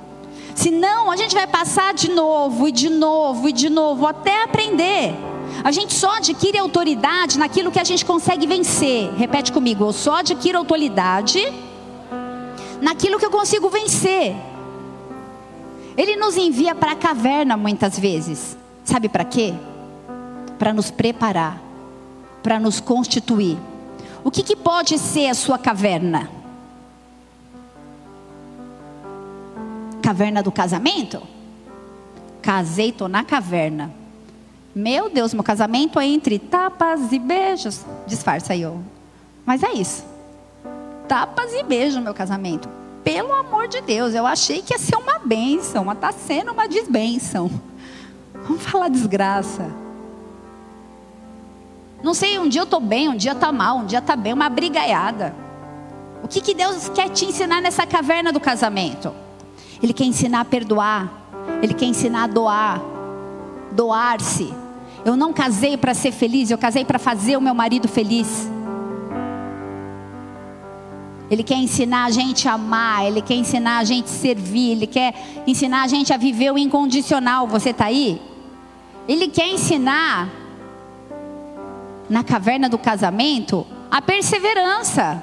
[0.59, 5.15] Senão a gente vai passar de novo e de novo e de novo até aprender.
[5.63, 9.15] A gente só adquire autoridade naquilo que a gente consegue vencer.
[9.15, 11.41] Repete comigo, eu só adquiro autoridade
[12.83, 14.35] naquilo que eu consigo vencer.
[15.97, 18.59] Ele nos envia para a caverna muitas vezes.
[18.83, 19.55] Sabe para quê?
[20.59, 21.63] Para nos preparar,
[22.43, 23.57] para nos constituir.
[24.25, 26.38] O que, que pode ser a sua caverna?
[30.09, 31.23] Caverna do casamento?
[32.41, 33.93] Casei, tô na caverna.
[34.75, 37.85] Meu Deus, meu casamento é entre tapas e beijos.
[38.07, 38.73] Disfarça aí, ó.
[39.45, 40.07] Mas é isso.
[41.07, 42.71] Tapas e beijos, meu casamento.
[43.05, 46.67] Pelo amor de Deus, eu achei que ia ser uma bênção, mas está sendo uma
[46.67, 47.51] desbênção.
[48.49, 49.71] Vamos falar desgraça.
[52.03, 54.33] Não sei, um dia eu estou bem, um dia está mal, um dia está bem,
[54.33, 55.35] uma brigaiada.
[56.23, 59.28] O que, que Deus quer te ensinar nessa caverna do casamento?
[59.83, 61.11] Ele quer ensinar a perdoar.
[61.63, 62.81] Ele quer ensinar a doar.
[63.73, 64.53] Doar-se.
[65.05, 68.49] Eu não casei para ser feliz, eu casei para fazer o meu marido feliz.
[71.31, 74.87] Ele quer ensinar a gente a amar, ele quer ensinar a gente a servir, ele
[74.87, 75.15] quer
[75.47, 77.47] ensinar a gente a viver o incondicional.
[77.47, 78.21] Você está aí?
[79.07, 80.29] Ele quer ensinar
[82.09, 85.23] na caverna do casamento a perseverança.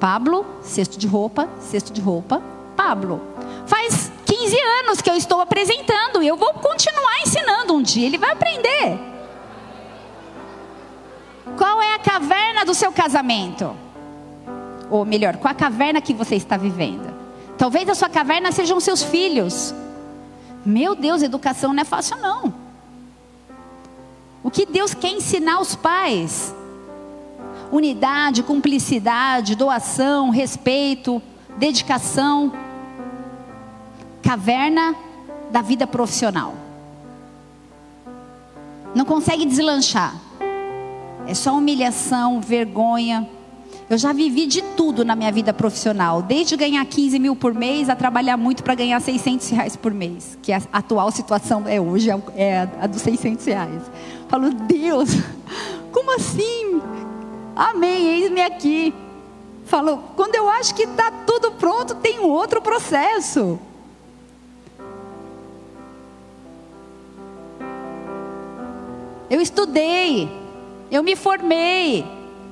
[0.00, 2.42] Pablo, cesto de roupa, cesto de roupa,
[2.78, 3.20] Pablo.
[3.66, 8.06] Faz 15 anos que eu estou apresentando e eu vou continuar ensinando um dia.
[8.06, 8.96] Ele vai aprender.
[11.56, 13.74] Qual é a caverna do seu casamento?
[14.88, 17.12] Ou melhor, qual a caverna que você está vivendo?
[17.58, 19.74] Talvez a sua caverna sejam seus filhos.
[20.64, 22.54] Meu Deus, educação não é fácil não.
[24.40, 26.54] O que Deus quer ensinar aos pais?
[27.72, 31.20] Unidade, cumplicidade, doação, respeito,
[31.56, 32.52] dedicação
[34.28, 34.94] caverna
[35.50, 36.54] da vida profissional.
[38.94, 40.14] Não consegue deslanchar.
[41.26, 43.26] É só humilhação, vergonha.
[43.88, 47.88] Eu já vivi de tudo na minha vida profissional, desde ganhar 15 mil por mês
[47.88, 52.10] a trabalhar muito para ganhar 600 reais por mês, que a atual situação é hoje,
[52.36, 53.82] é a dos 600 reais.
[54.28, 55.08] Falo, Deus,
[55.90, 56.82] como assim?
[57.56, 58.92] Amém, eis-me aqui.
[59.64, 63.58] Falo, quando eu acho que está tudo pronto, tem um outro processo.
[69.30, 70.28] Eu estudei,
[70.90, 72.04] eu me formei,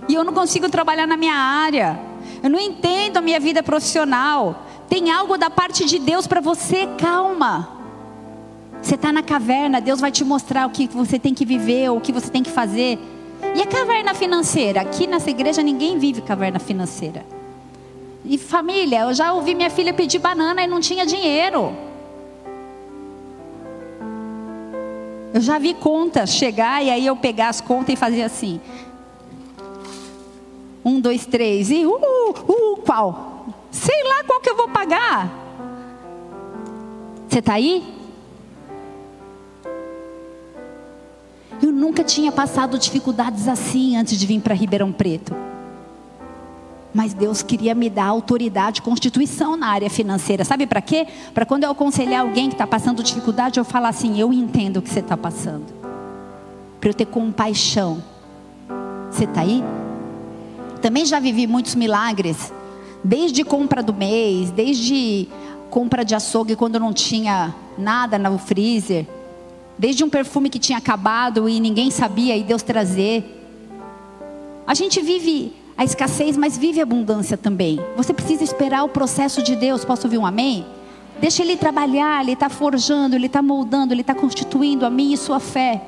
[0.08, 1.98] e eu não consigo trabalhar na minha área.
[2.42, 4.62] Eu não entendo a minha vida profissional.
[4.88, 7.68] Tem algo da parte de Deus para você, calma.
[8.80, 12.00] Você está na caverna, Deus vai te mostrar o que você tem que viver, o
[12.00, 12.98] que você tem que fazer.
[13.54, 14.80] E a caverna financeira?
[14.80, 17.26] Aqui nessa igreja ninguém vive caverna financeira.
[18.24, 21.74] E família, eu já ouvi minha filha pedir banana e não tinha dinheiro.
[25.36, 28.58] Eu já vi contas chegar e aí eu pegar as contas e fazer assim.
[30.82, 33.44] Um, dois, três e uh, uh, qual?
[33.70, 35.30] Sei lá qual que eu vou pagar.
[37.28, 37.84] Você está aí?
[41.62, 45.45] Eu nunca tinha passado dificuldades assim antes de vir para Ribeirão Preto.
[46.96, 50.46] Mas Deus queria me dar autoridade, constituição na área financeira.
[50.46, 51.06] Sabe para quê?
[51.34, 54.82] Para quando eu aconselhar alguém que está passando dificuldade, eu falar assim: eu entendo o
[54.82, 55.66] que você está passando.
[56.80, 58.02] Para eu ter compaixão.
[59.10, 59.62] Você está aí?
[60.80, 62.50] Também já vivi muitos milagres.
[63.04, 65.28] Desde compra do mês, desde
[65.68, 69.06] compra de açougue quando não tinha nada no freezer.
[69.78, 73.22] Desde um perfume que tinha acabado e ninguém sabia e Deus trazer.
[74.66, 77.78] A gente vive a escassez, mas vive a abundância também.
[77.96, 79.84] Você precisa esperar o processo de Deus.
[79.84, 80.64] Posso ouvir um amém?
[81.20, 85.16] Deixa Ele trabalhar, Ele está forjando, Ele está moldando, Ele está constituindo a mim e
[85.16, 85.82] sua fé.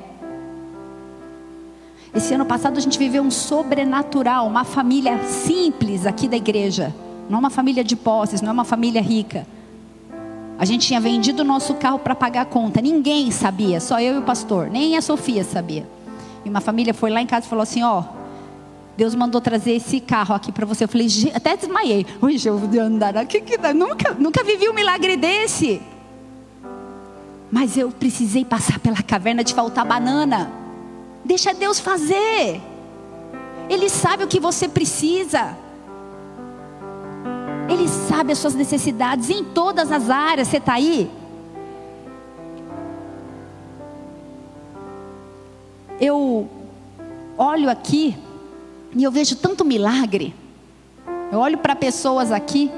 [2.13, 6.93] Esse ano passado a gente viveu um sobrenatural, uma família simples aqui da igreja.
[7.29, 9.45] Não é uma família de posses, não é uma família rica.
[10.57, 12.81] A gente tinha vendido o nosso carro para pagar a conta.
[12.81, 14.69] Ninguém sabia, só eu e o pastor.
[14.69, 15.87] Nem a Sofia sabia.
[16.43, 18.03] E uma família foi lá em casa e falou assim: Ó,
[18.99, 20.83] Deus mandou trazer esse carro aqui para você.
[20.83, 22.05] Eu falei, até desmaiei.
[22.21, 23.39] Hoje eu andar aqui.
[23.39, 25.81] Que, nunca, nunca vivi um milagre desse.
[27.49, 30.51] Mas eu precisei passar pela caverna de faltar banana.
[31.23, 32.59] Deixa Deus fazer.
[33.69, 35.57] Ele sabe o que você precisa.
[37.69, 40.49] Ele sabe as suas necessidades em todas as áreas.
[40.49, 41.09] Você está aí?
[46.01, 46.49] Eu
[47.37, 48.27] olho aqui
[48.95, 50.33] e eu vejo tanto milagre.
[51.31, 52.71] Eu olho para pessoas aqui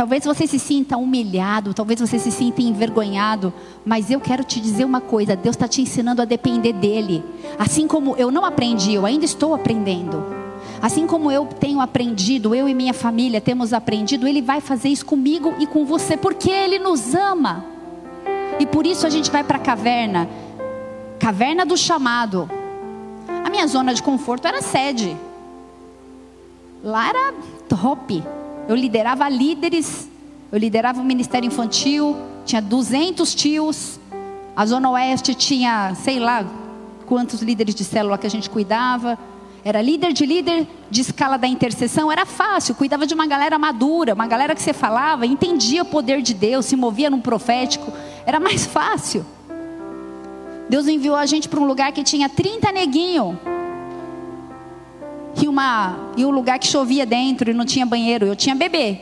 [0.00, 3.52] Talvez você se sinta humilhado, talvez você se sinta envergonhado,
[3.84, 7.22] mas eu quero te dizer uma coisa: Deus está te ensinando a depender dEle.
[7.58, 10.24] Assim como eu não aprendi, eu ainda estou aprendendo.
[10.80, 15.04] Assim como eu tenho aprendido, eu e minha família temos aprendido, Ele vai fazer isso
[15.04, 17.62] comigo e com você, porque Ele nos ama.
[18.58, 20.26] E por isso a gente vai para a caverna
[21.18, 22.48] caverna do chamado.
[23.50, 25.16] Minha zona de conforto era sede.
[26.82, 27.34] Lá era
[27.68, 28.22] top.
[28.68, 30.08] Eu liderava líderes,
[30.52, 33.98] eu liderava o ministério infantil, tinha 200 tios.
[34.54, 36.44] A Zona Oeste tinha, sei lá,
[37.06, 39.18] quantos líderes de célula que a gente cuidava.
[39.64, 44.14] Era líder de líder de escala da intercessão, era fácil, cuidava de uma galera madura,
[44.14, 47.92] uma galera que você falava, entendia o poder de Deus, se movia num profético,
[48.24, 49.26] era mais fácil.
[50.70, 53.36] Deus enviou a gente para um lugar que tinha 30 neguinho
[55.42, 58.24] e, uma, e um lugar que chovia dentro e não tinha banheiro.
[58.24, 59.00] Eu tinha bebê.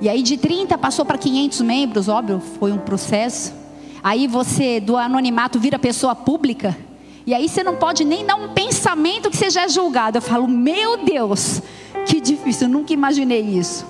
[0.00, 3.52] E aí de 30 passou para 500 membros, óbvio, foi um processo.
[4.02, 6.74] Aí você do anonimato vira pessoa pública.
[7.26, 10.16] E aí você não pode nem dar um pensamento que seja julgado.
[10.16, 11.60] Eu falo, meu Deus,
[12.06, 13.86] que difícil, eu nunca imaginei isso.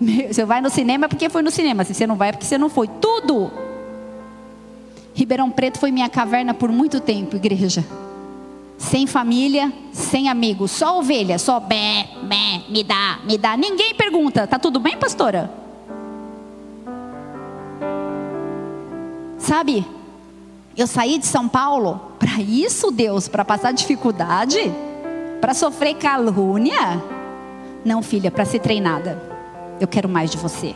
[0.32, 2.58] Você vai no cinema porque foi no cinema, se você não vai é porque você
[2.58, 2.88] não foi.
[2.88, 3.52] Tudo.
[5.14, 7.84] Ribeirão Preto foi minha caverna por muito tempo, igreja
[8.82, 13.56] sem família, sem amigos, só ovelha, só bé, bé, me dá, me dá.
[13.56, 15.48] Ninguém pergunta, tá tudo bem, pastora?
[19.38, 19.86] Sabe?
[20.76, 24.58] Eu saí de São Paulo para isso, Deus, para passar dificuldade,
[25.40, 27.00] para sofrer calúnia.
[27.84, 29.16] Não, filha, para ser treinada.
[29.80, 30.74] Eu quero mais de você.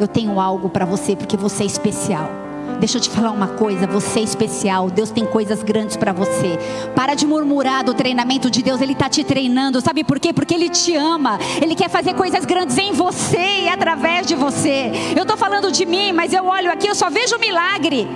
[0.00, 2.39] Eu tenho algo para você porque você é especial.
[2.78, 6.58] Deixa eu te falar uma coisa, você é especial, Deus tem coisas grandes para você.
[6.94, 10.32] Para de murmurar do treinamento de Deus, Ele está te treinando, sabe por quê?
[10.32, 14.92] Porque Ele te ama, Ele quer fazer coisas grandes em você e através de você.
[15.16, 18.08] Eu estou falando de mim, mas eu olho aqui, eu só vejo milagre.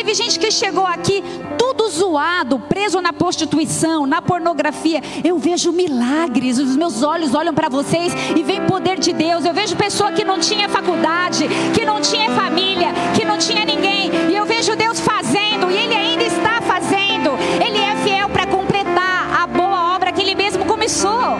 [0.00, 1.22] Teve gente que chegou aqui
[1.58, 5.02] tudo zoado, preso na prostituição, na pornografia.
[5.22, 9.44] Eu vejo milagres, os meus olhos olham para vocês e vem poder de Deus.
[9.44, 14.10] Eu vejo pessoa que não tinha faculdade, que não tinha família, que não tinha ninguém,
[14.30, 17.32] e eu vejo Deus fazendo, e Ele ainda está fazendo.
[17.62, 21.36] Ele é fiel para completar a boa obra que Ele mesmo começou.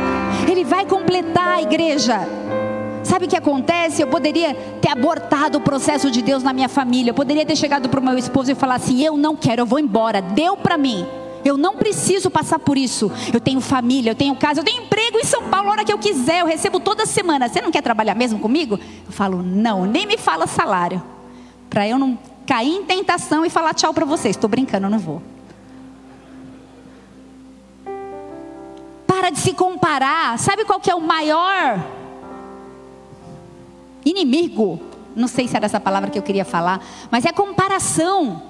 [0.47, 2.29] Ele vai completar a igreja.
[3.11, 4.01] Sabe o que acontece?
[4.01, 7.11] Eu poderia ter abortado o processo de Deus na minha família.
[7.11, 9.67] Eu poderia ter chegado para o meu esposo e falar assim: Eu não quero, eu
[9.67, 10.23] vou embora.
[10.23, 11.05] Deu para mim.
[11.45, 13.11] Eu não preciso passar por isso.
[13.35, 15.93] Eu tenho família, eu tenho casa, eu tenho emprego em São Paulo a hora que
[15.93, 16.43] eu quiser.
[16.43, 17.49] Eu recebo toda semana.
[17.49, 18.79] Você não quer trabalhar mesmo comigo?
[19.05, 21.03] Eu falo: Não, nem me fala salário.
[21.69, 24.37] Para eu não cair em tentação e falar tchau para vocês.
[24.37, 25.21] Estou brincando, eu não vou.
[29.05, 30.39] Para de se comparar.
[30.39, 31.99] Sabe qual que é o maior
[34.05, 34.81] inimigo.
[35.15, 38.43] Não sei se era essa palavra que eu queria falar, mas é comparação.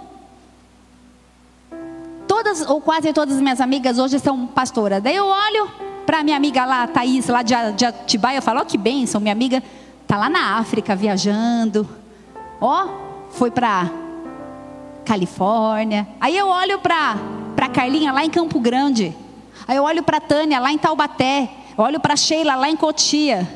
[2.29, 5.03] Todas ou quase todas as minhas amigas hoje são pastoras.
[5.03, 5.71] Daí eu olho
[6.07, 9.21] para minha amiga lá, Thaís, lá de, de Atibaia, eu falo: ó, oh, que bênção,
[9.21, 9.63] minha amiga
[10.07, 11.89] tá lá na África viajando.
[12.61, 13.91] Ó, oh, foi para
[15.05, 16.07] Califórnia.
[16.21, 17.17] Aí eu olho para
[17.57, 19.15] para Carlinha lá em Campo Grande.
[19.69, 21.51] Aí eu olho para Tânia lá em Taubaté.
[21.77, 23.47] Eu olho para Sheila lá em Cotia.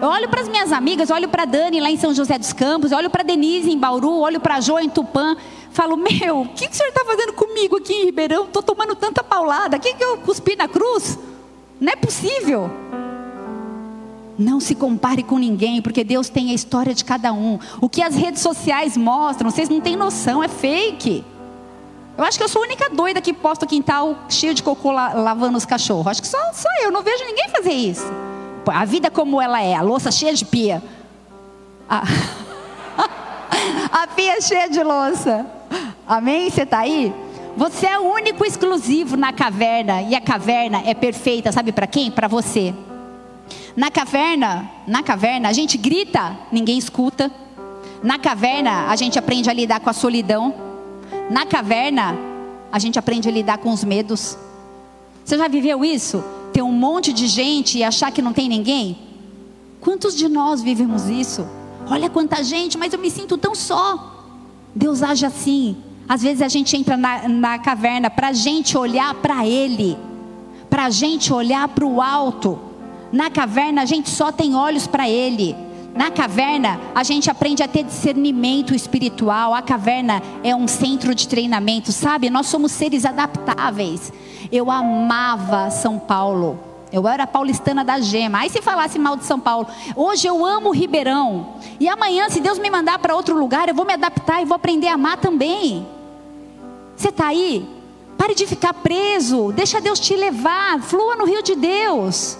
[0.00, 2.92] Eu olho para as minhas amigas, olho para Dani lá em São José dos Campos,
[2.92, 5.36] olho para Denise em Bauru, olho para Jo em Tupã.
[5.70, 8.44] Falo, meu, o que, que o senhor está fazendo comigo aqui em Ribeirão?
[8.44, 9.76] Estou tomando tanta paulada.
[9.76, 11.18] O que, que eu cuspi na cruz?
[11.80, 12.70] Não é possível.
[14.38, 17.58] Não se compare com ninguém, porque Deus tem a história de cada um.
[17.80, 21.24] O que as redes sociais mostram, vocês não têm noção, é fake.
[22.16, 24.92] Eu acho que eu sou a única doida que posta o quintal cheio de cocô
[24.92, 26.06] lavando os cachorros.
[26.06, 28.23] Acho que só, só eu, não vejo ninguém fazer isso.
[28.66, 30.82] A vida como ela é, a louça cheia de pia.
[31.88, 32.02] A,
[34.02, 35.46] a pia cheia de louça.
[36.06, 36.50] Amém?
[36.50, 37.12] Você está aí?
[37.56, 42.10] Você é o único exclusivo na caverna e a caverna é perfeita, sabe para quem?
[42.10, 42.74] Para você.
[43.76, 47.30] Na caverna, na caverna a gente grita, ninguém escuta.
[48.02, 50.54] Na caverna a gente aprende a lidar com a solidão.
[51.30, 52.16] Na caverna
[52.72, 54.36] a gente aprende a lidar com os medos.
[55.24, 56.22] Você já viveu isso?
[56.54, 58.96] Ter um monte de gente e achar que não tem ninguém?
[59.80, 61.44] Quantos de nós vivemos isso?
[61.90, 64.38] Olha quanta gente, mas eu me sinto tão só.
[64.72, 65.76] Deus age assim.
[66.08, 69.98] Às vezes a gente entra na, na caverna para a gente olhar para Ele,
[70.70, 72.56] para a gente olhar para o alto.
[73.12, 75.56] Na caverna a gente só tem olhos para Ele.
[75.92, 79.54] Na caverna, a gente aprende a ter discernimento espiritual.
[79.54, 82.28] A caverna é um centro de treinamento, sabe?
[82.28, 84.12] Nós somos seres adaptáveis.
[84.50, 86.58] Eu amava São Paulo.
[86.92, 88.38] Eu era paulistana da gema.
[88.38, 89.66] Aí se falasse mal de São Paulo,
[89.96, 91.54] hoje eu amo Ribeirão.
[91.80, 94.54] E amanhã, se Deus me mandar para outro lugar, eu vou me adaptar e vou
[94.54, 95.86] aprender a amar também.
[96.96, 97.68] Você está aí?
[98.16, 99.52] Pare de ficar preso.
[99.52, 100.80] Deixa Deus te levar.
[100.80, 102.38] Flua no rio de Deus.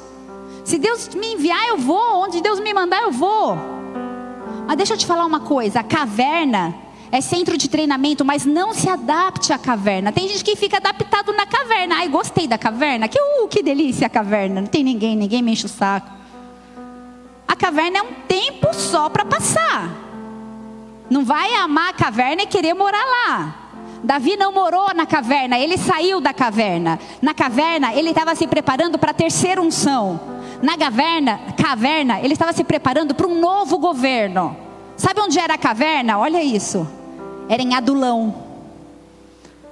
[0.64, 2.22] Se Deus me enviar, eu vou.
[2.22, 3.56] Onde Deus me mandar, eu vou.
[4.66, 6.83] Mas deixa eu te falar uma coisa: a caverna
[7.14, 10.10] é centro de treinamento, mas não se adapte à caverna.
[10.10, 11.94] Tem gente que fica adaptado na caverna.
[11.98, 13.06] Ai, gostei da caverna.
[13.06, 14.60] Que, uh, que delícia a caverna.
[14.60, 16.10] Não tem ninguém, ninguém me enche o saco.
[17.46, 19.94] A caverna é um tempo só para passar.
[21.08, 23.54] Não vai amar a caverna e querer morar lá.
[24.02, 26.98] Davi não morou na caverna, ele saiu da caverna.
[27.22, 30.20] Na caverna, ele estava se preparando para a terceira unção.
[30.60, 34.56] Na caverna, caverna, ele estava se preparando para um novo governo.
[34.96, 36.18] Sabe onde era a caverna?
[36.18, 37.03] Olha isso.
[37.48, 38.34] Era em Adulão.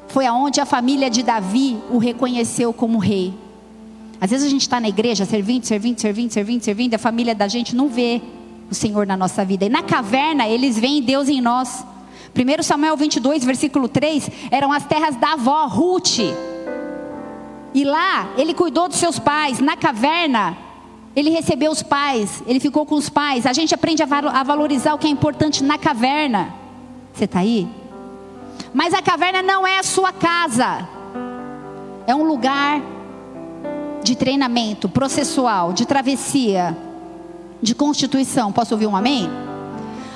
[0.09, 3.33] Foi aonde a família de Davi o reconheceu como rei.
[4.21, 7.49] Às vezes a gente está na igreja servindo, servindo, servindo, servindo, servindo, a família da
[7.49, 8.21] gente não vê
[8.71, 9.65] o Senhor na nossa vida.
[9.65, 11.85] E na caverna eles veem Deus em nós.
[12.35, 16.19] 1 Samuel 22, versículo 3, eram as terras da avó, Ruth.
[17.75, 19.61] E lá, ele cuidou dos seus pais.
[19.61, 20.57] Na caverna,
[21.17, 23.45] ele recebeu os pais, ele ficou com os pais.
[23.45, 26.62] A gente aprende a valorizar o que é importante na caverna.
[27.13, 27.69] Você está aí?
[28.73, 30.89] Mas a caverna não é a sua casa.
[32.07, 32.81] É um lugar
[34.03, 36.77] de treinamento processual, de travessia,
[37.61, 38.51] de constituição.
[38.51, 39.31] Posso ouvir um amém?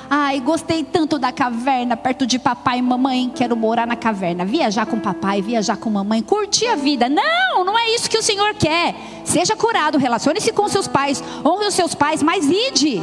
[0.09, 3.31] Ai, gostei tanto da caverna, perto de papai e mamãe.
[3.33, 7.09] Quero morar na caverna, viajar com papai, viajar com mamãe, curtir a vida.
[7.09, 8.95] Não, não é isso que o Senhor quer.
[9.25, 13.01] Seja curado, relacione-se com seus pais, honre os seus pais, mas ide.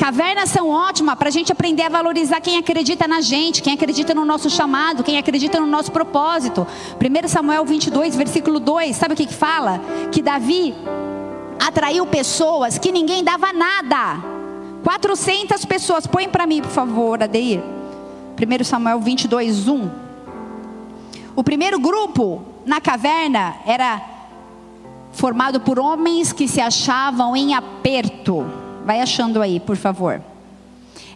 [0.00, 4.14] Cavernas são ótimas para a gente aprender a valorizar quem acredita na gente, quem acredita
[4.14, 6.66] no nosso chamado, quem acredita no nosso propósito.
[6.96, 9.78] 1 Samuel 22, versículo 2, sabe o que, que fala?
[10.10, 10.74] Que Davi
[11.58, 14.24] atraiu pessoas que ninguém dava nada.
[14.82, 17.60] 400 pessoas, põe para mim, por favor, Adeir.
[17.60, 19.90] 1 Samuel 22, 1.
[21.36, 24.00] O primeiro grupo na caverna era
[25.12, 28.59] formado por homens que se achavam em aperto.
[28.84, 30.20] Vai achando aí, por favor.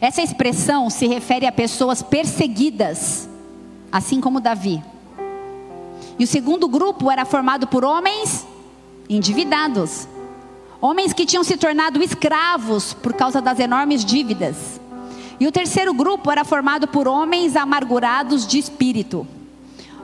[0.01, 3.29] Essa expressão se refere a pessoas perseguidas,
[3.91, 4.83] assim como Davi.
[6.19, 8.47] E o segundo grupo era formado por homens
[9.09, 10.09] endividados,
[10.85, 14.79] Homens que tinham se tornado escravos por causa das enormes dívidas.
[15.41, 19.27] E o terceiro grupo era formado por homens amargurados de espírito.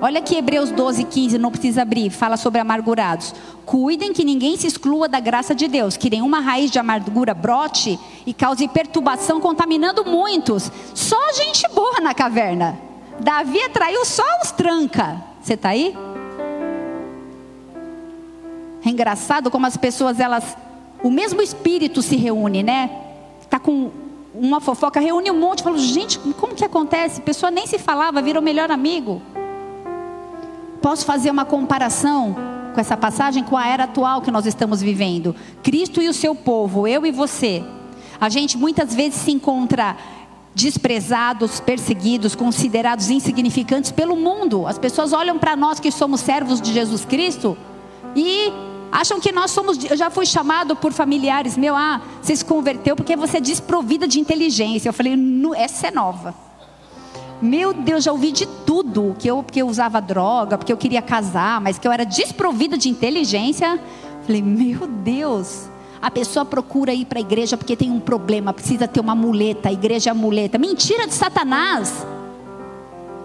[0.03, 3.34] Olha aqui Hebreus 12, 15, não precisa abrir, fala sobre amargurados.
[3.66, 8.01] Cuidem que ninguém se exclua da graça de Deus, que nenhuma raiz de amargura brote
[8.24, 10.72] e cause perturbação, contaminando muitos.
[10.94, 12.78] Só gente boa na caverna.
[13.20, 15.22] Davi atraiu só os tranca.
[15.42, 15.94] Você está aí?
[18.82, 20.57] É engraçado como as pessoas elas
[21.03, 22.90] o mesmo espírito se reúne, né?
[23.51, 23.90] Tá com
[24.34, 27.20] uma fofoca, reúne um monte, fala, gente, como que acontece?
[27.20, 29.20] A pessoa nem se falava, vira o melhor amigo.
[30.81, 32.35] Posso fazer uma comparação
[32.74, 35.35] com essa passagem com a era atual que nós estamos vivendo?
[35.62, 37.62] Cristo e o seu povo, eu e você.
[38.20, 39.97] A gente muitas vezes se encontra
[40.55, 44.66] desprezados, perseguidos, considerados insignificantes pelo mundo.
[44.66, 47.57] As pessoas olham para nós que somos servos de Jesus Cristo
[48.16, 48.53] e
[48.93, 49.83] Acham que nós somos.
[49.85, 54.09] Eu já fui chamado por familiares meu, ah, você se converteu porque você é desprovida
[54.09, 54.89] de inteligência.
[54.89, 55.14] Eu falei,
[55.57, 56.35] essa é nova.
[57.41, 59.14] Meu Deus, já ouvi de tudo.
[59.18, 62.76] Que eu, porque eu usava droga, porque eu queria casar, mas que eu era desprovida
[62.76, 63.80] de inteligência.
[64.26, 65.68] Falei, meu Deus.
[66.03, 69.68] A pessoa procura ir para a igreja porque tem um problema, precisa ter uma muleta,
[69.68, 70.57] a igreja é a muleta.
[70.57, 72.07] Mentira de Satanás.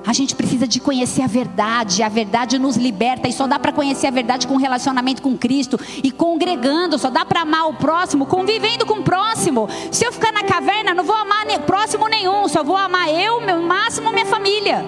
[0.06, 3.72] A gente precisa de conhecer a verdade, a verdade nos liberta, e só dá para
[3.72, 8.26] conhecer a verdade com relacionamento com Cristo e congregando, só dá para amar o próximo
[8.26, 9.68] convivendo com o próximo.
[9.91, 11.36] Se eu ficar na caverna, não vou amar
[11.66, 14.86] próximo nenhum, só vou amar eu, meu máximo, minha família.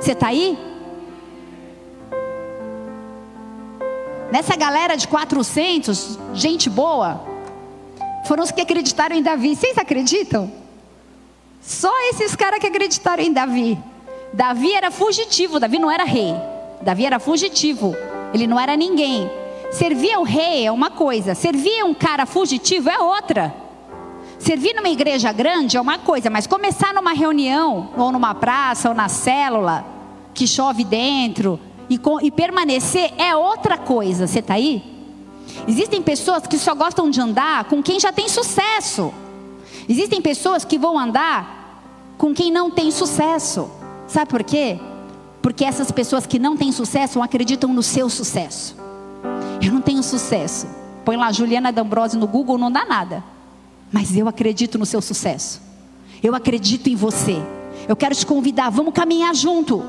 [0.00, 0.58] Você está aí?
[4.30, 7.20] Nessa galera de 400, gente boa,
[8.26, 9.56] foram os que acreditaram em Davi.
[9.56, 10.52] Vocês acreditam?
[11.60, 13.78] Só esses caras que acreditaram em Davi.
[14.32, 16.34] Davi era fugitivo, Davi não era rei.
[16.82, 17.94] Davi era fugitivo,
[18.32, 19.30] ele não era ninguém.
[19.70, 23.54] Servir ao rei é uma coisa, servir um cara fugitivo é outra.
[24.38, 28.94] Servir numa igreja grande é uma coisa, mas começar numa reunião, ou numa praça, ou
[28.94, 29.84] na célula,
[30.32, 31.60] que chove dentro,
[31.90, 34.26] e, com, e permanecer é outra coisa.
[34.26, 34.82] Você está aí?
[35.68, 39.12] Existem pessoas que só gostam de andar com quem já tem sucesso.
[39.88, 41.82] Existem pessoas que vão andar
[42.16, 43.70] com quem não tem sucesso.
[44.10, 44.76] Sabe por quê?
[45.40, 48.76] Porque essas pessoas que não têm sucesso acreditam no seu sucesso.
[49.62, 50.66] Eu não tenho sucesso.
[51.04, 53.22] Põe lá Juliana D'Ambrosio no Google, não dá nada.
[53.92, 55.62] Mas eu acredito no seu sucesso.
[56.20, 57.40] Eu acredito em você.
[57.88, 59.84] Eu quero te convidar, vamos caminhar junto.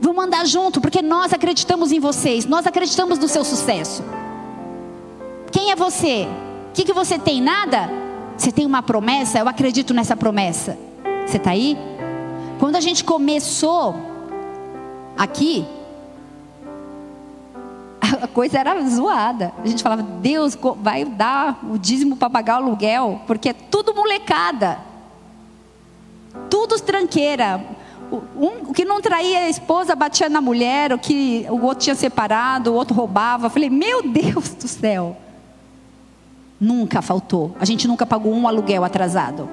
[0.00, 4.02] Vamos andar junto, porque nós acreditamos em vocês, nós acreditamos no seu sucesso.
[5.52, 6.26] Quem é você?
[6.70, 7.42] O que, que você tem?
[7.42, 7.90] Nada?
[8.34, 9.38] Você tem uma promessa?
[9.38, 10.78] Eu acredito nessa promessa.
[11.26, 11.76] Você está aí?
[12.62, 13.96] Quando a gente começou
[15.18, 15.66] aqui,
[18.22, 19.52] a coisa era zoada.
[19.64, 23.92] A gente falava, Deus vai dar o dízimo para pagar o aluguel, porque é tudo
[23.92, 24.78] molecada.
[26.48, 27.64] Tudo tranqueira.
[28.12, 31.96] Um, o que não traía a esposa batia na mulher, o que o outro tinha
[31.96, 33.46] separado, o outro roubava.
[33.46, 35.16] Eu falei, meu Deus do céu.
[36.60, 37.56] Nunca faltou.
[37.58, 39.48] A gente nunca pagou um aluguel atrasado.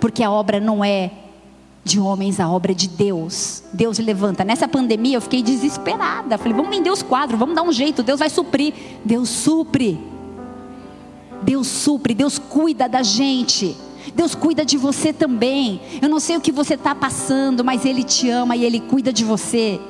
[0.00, 1.10] Porque a obra não é
[1.86, 3.62] de homens, a obra de Deus.
[3.72, 4.44] Deus levanta.
[4.44, 6.36] Nessa pandemia eu fiquei desesperada.
[6.36, 8.74] Falei, vamos vender os quadros, vamos dar um jeito, Deus vai suprir.
[9.04, 9.98] Deus supre.
[11.42, 13.76] Deus supre, Deus cuida da gente.
[14.14, 15.80] Deus cuida de você também.
[16.02, 19.12] Eu não sei o que você está passando, mas Ele te ama e Ele cuida
[19.12, 19.80] de você.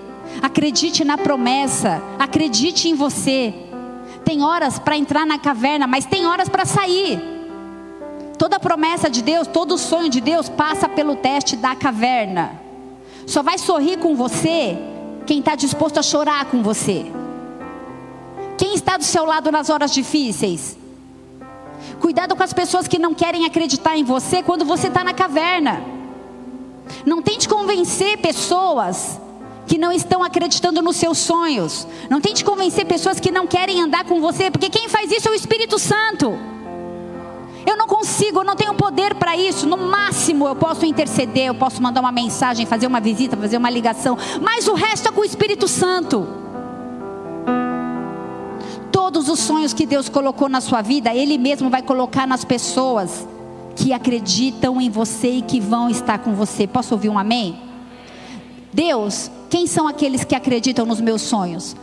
[0.43, 3.55] Acredite na promessa, acredite em você.
[4.25, 7.36] Tem horas para entrar na caverna, mas tem horas para sair.
[8.39, 12.61] Toda promessa de Deus, todo sonho de Deus passa pelo teste da caverna.
[13.27, 14.77] Só vai sorrir com você
[15.27, 17.07] quem está disposto a chorar com você.
[18.59, 20.79] Quem está do seu lado nas horas difíceis?
[22.01, 25.83] Cuidado com as pessoas que não querem acreditar em você quando você está na caverna.
[27.05, 29.21] Não tente convencer pessoas
[29.67, 31.87] que não estão acreditando nos seus sonhos.
[32.09, 35.33] Não tente convencer pessoas que não querem andar com você, porque quem faz isso é
[35.33, 36.56] o Espírito Santo.
[37.67, 39.67] Eu não consigo, eu não tenho poder para isso.
[39.67, 43.69] No máximo eu posso interceder, eu posso mandar uma mensagem, fazer uma visita, fazer uma
[43.69, 46.27] ligação, mas o resto é com o Espírito Santo.
[48.93, 53.27] Todos os sonhos que Deus colocou na sua vida, Ele mesmo vai colocar nas pessoas
[53.75, 56.67] que acreditam em você e que vão estar com você.
[56.67, 57.61] Posso ouvir um amém?
[58.73, 61.77] Deus, quem são aqueles que acreditam nos meus sonhos?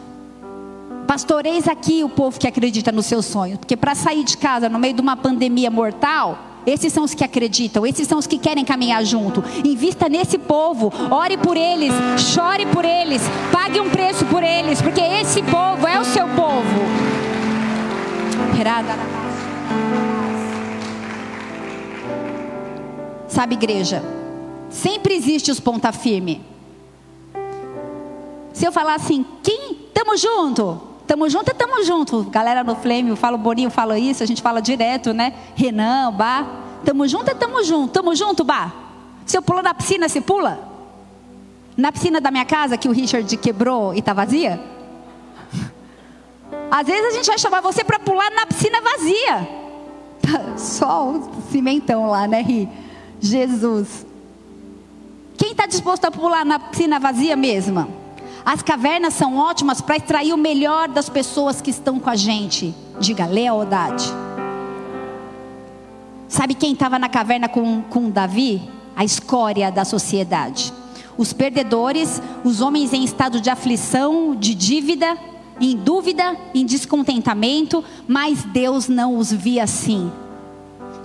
[1.07, 4.79] Pastoreis aqui o povo que acredita nos seus sonhos, porque para sair de casa no
[4.79, 8.63] meio de uma pandemia mortal, esses são os que acreditam, esses são os que querem
[8.63, 9.43] caminhar junto.
[9.65, 15.01] Invista nesse povo, ore por eles, chore por eles, pague um preço por eles, porque
[15.01, 16.83] esse povo é o seu povo.
[23.27, 24.03] Sabe, igreja,
[24.69, 26.41] sempre existe os ponta firme.
[28.53, 29.79] Se eu falar assim, quem?
[29.93, 30.92] Tamo junto.
[31.05, 32.23] Tamo junto é tamo junto.
[32.23, 35.33] Galera no Flame, eu falo, Boninho fala isso, a gente fala direto, né?
[35.55, 36.45] Renan, Bá.
[36.85, 37.91] Tamo junto é tamo junto.
[37.91, 38.71] Tamo junto, Bá.
[39.25, 40.59] Se eu pular na piscina, você pula?
[41.75, 44.61] Na piscina da minha casa, que o Richard quebrou e tá vazia?
[46.69, 49.63] Às vezes a gente vai chamar você para pular na piscina vazia.
[50.57, 52.69] Só o cimentão lá, né, Ri?
[53.19, 54.05] Jesus.
[55.37, 57.87] Quem está disposto a pular na piscina vazia mesma?
[58.45, 62.73] As cavernas são ótimas para extrair o melhor das pessoas que estão com a gente.
[62.99, 64.05] Diga lealdade.
[66.27, 68.61] Sabe quem estava na caverna com, com Davi?
[68.95, 70.73] A escória da sociedade.
[71.17, 75.17] Os perdedores, os homens em estado de aflição, de dívida,
[75.59, 80.11] em dúvida, em descontentamento, mas Deus não os via assim.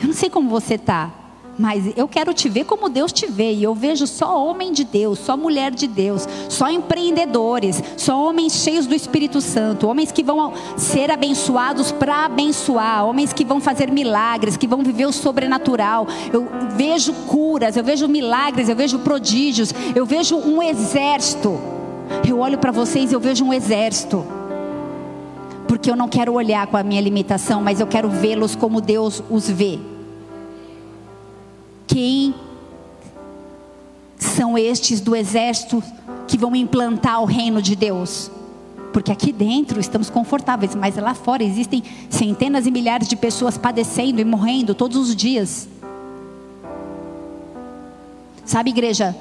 [0.01, 1.11] Eu não sei como você está,
[1.59, 3.53] mas eu quero te ver como Deus te vê.
[3.53, 8.53] E eu vejo só homem de Deus, só mulher de Deus, só empreendedores, só homens
[8.53, 13.91] cheios do Espírito Santo, homens que vão ser abençoados para abençoar, homens que vão fazer
[13.91, 16.07] milagres, que vão viver o sobrenatural.
[16.33, 16.47] Eu
[16.77, 21.59] vejo curas, eu vejo milagres, eu vejo prodígios, eu vejo um exército.
[22.27, 24.25] Eu olho para vocês e eu vejo um exército.
[25.67, 29.23] Porque eu não quero olhar com a minha limitação, mas eu quero vê-los como Deus
[29.29, 29.79] os vê
[31.89, 32.35] quem
[34.19, 35.83] são estes do exército
[36.29, 38.31] que vão implantar o reino de Deus.
[38.93, 44.21] Porque aqui dentro estamos confortáveis, mas lá fora existem centenas e milhares de pessoas padecendo
[44.21, 45.69] e morrendo todos os dias.
[48.45, 49.17] Sabe, igreja,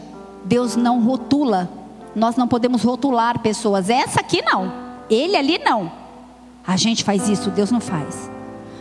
[0.45, 1.70] Deus não rotula.
[2.15, 3.89] Nós não podemos rotular pessoas.
[3.89, 4.72] Essa aqui não.
[5.09, 5.91] Ele ali não.
[6.65, 8.36] A gente faz isso, Deus não faz.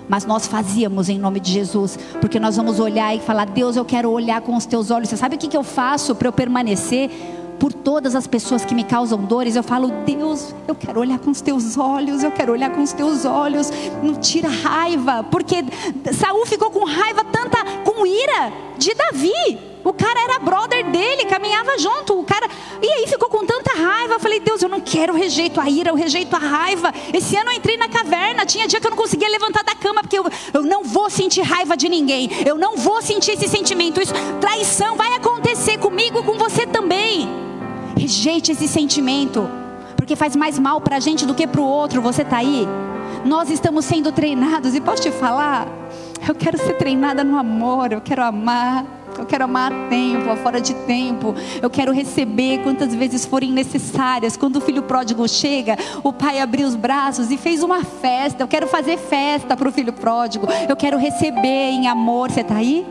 [0.09, 3.85] Mas nós fazíamos em nome de Jesus, porque nós vamos olhar e falar: Deus, eu
[3.85, 5.09] quero olhar com os teus olhos.
[5.09, 7.11] Você sabe o que, que eu faço para eu permanecer?
[7.59, 11.31] Por todas as pessoas que me causam dores, eu falo: Deus, eu quero olhar com
[11.31, 13.71] os teus olhos, eu quero olhar com os teus olhos.
[14.03, 15.65] Não tira raiva, porque
[16.13, 19.76] Saul ficou com raiva tanta, com ira de Davi.
[19.87, 22.19] O cara era brother dele, caminhava junto.
[22.19, 22.49] O cara
[22.83, 24.15] e aí ficou com tanta raiva.
[24.15, 26.93] Eu falei, Deus, eu não quero o rejeito a ira, eu rejeito a raiva.
[27.15, 28.45] Esse ano eu entrei na caverna.
[28.45, 31.43] Tinha dia que eu não conseguia levantar da cama porque eu, eu não vou sentir
[31.43, 32.29] raiva de ninguém.
[32.45, 34.03] Eu não vou sentir esse sentimento.
[34.03, 37.29] Isso, traição vai acontecer comigo, com você também.
[37.97, 39.49] Rejeite esse sentimento,
[39.97, 42.03] porque faz mais mal para a gente do que para o outro.
[42.03, 42.67] Você está aí?
[43.25, 45.69] Nós estamos sendo treinados e posso te falar?
[46.29, 47.93] Eu quero ser treinada no amor.
[47.93, 48.96] Eu quero amar.
[49.19, 51.35] Eu quero amar a tempo, a fora de tempo.
[51.61, 54.37] Eu quero receber quantas vezes forem necessárias.
[54.37, 58.43] Quando o filho pródigo chega, o pai abriu os braços e fez uma festa.
[58.43, 60.47] Eu quero fazer festa para o filho pródigo.
[60.69, 62.31] Eu quero receber em amor.
[62.31, 62.87] Você está aí?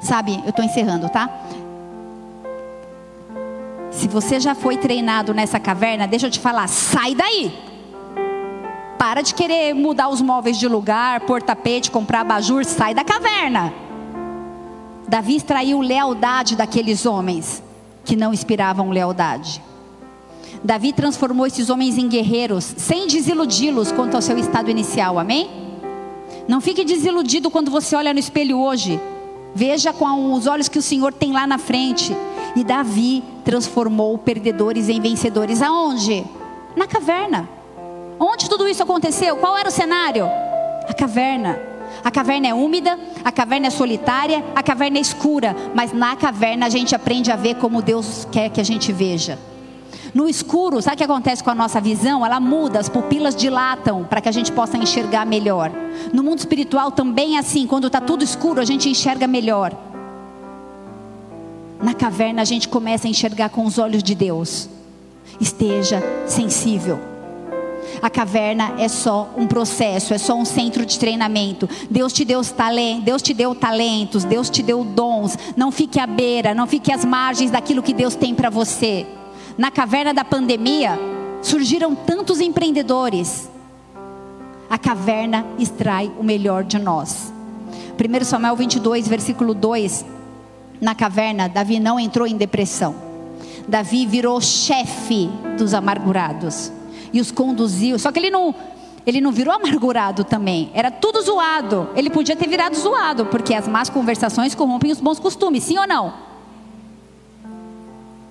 [0.00, 1.28] Sabe, eu estou encerrando, tá?
[3.90, 7.52] Se você já foi treinado nessa caverna, deixa eu te falar, sai daí.
[8.98, 13.72] Para de querer mudar os móveis de lugar, pôr tapete, comprar abajur, sai da caverna.
[15.10, 17.60] Davi extraiu lealdade daqueles homens
[18.04, 19.60] que não inspiravam lealdade.
[20.62, 25.50] Davi transformou esses homens em guerreiros, sem desiludi-los quanto ao seu estado inicial, amém?
[26.46, 29.00] Não fique desiludido quando você olha no espelho hoje.
[29.52, 32.16] Veja com os olhos que o Senhor tem lá na frente.
[32.54, 35.60] E Davi transformou perdedores em vencedores.
[35.60, 36.24] Aonde?
[36.76, 37.48] Na caverna.
[38.16, 39.38] Onde tudo isso aconteceu?
[39.38, 40.26] Qual era o cenário?
[40.88, 41.69] A caverna.
[42.02, 46.66] A caverna é úmida, a caverna é solitária, a caverna é escura, mas na caverna
[46.66, 49.38] a gente aprende a ver como Deus quer que a gente veja.
[50.12, 52.24] No escuro, sabe o que acontece com a nossa visão?
[52.26, 55.70] Ela muda, as pupilas dilatam para que a gente possa enxergar melhor.
[56.12, 59.72] No mundo espiritual também é assim, quando está tudo escuro, a gente enxerga melhor.
[61.80, 64.68] Na caverna a gente começa a enxergar com os olhos de Deus.
[65.40, 66.98] Esteja sensível.
[68.02, 71.68] A caverna é só um processo, é só um centro de treinamento.
[71.90, 75.36] Deus te deu talentos, Deus te deu talentos, Deus te deu dons.
[75.54, 79.06] Não fique à beira, não fique às margens daquilo que Deus tem para você.
[79.58, 80.98] Na caverna da pandemia,
[81.42, 83.50] surgiram tantos empreendedores.
[84.70, 87.32] A caverna extrai o melhor de nós.
[87.98, 90.06] 1 Samuel 22, versículo 2.
[90.80, 92.94] Na caverna, Davi não entrou em depressão.
[93.68, 95.28] Davi virou chefe
[95.58, 96.72] dos amargurados
[97.12, 97.98] e os conduziu.
[97.98, 98.54] Só que ele não,
[99.06, 100.70] ele não virou amargurado também.
[100.74, 101.88] Era tudo zoado.
[101.94, 105.86] Ele podia ter virado zoado, porque as más conversações corrompem os bons costumes, sim ou
[105.86, 106.12] não?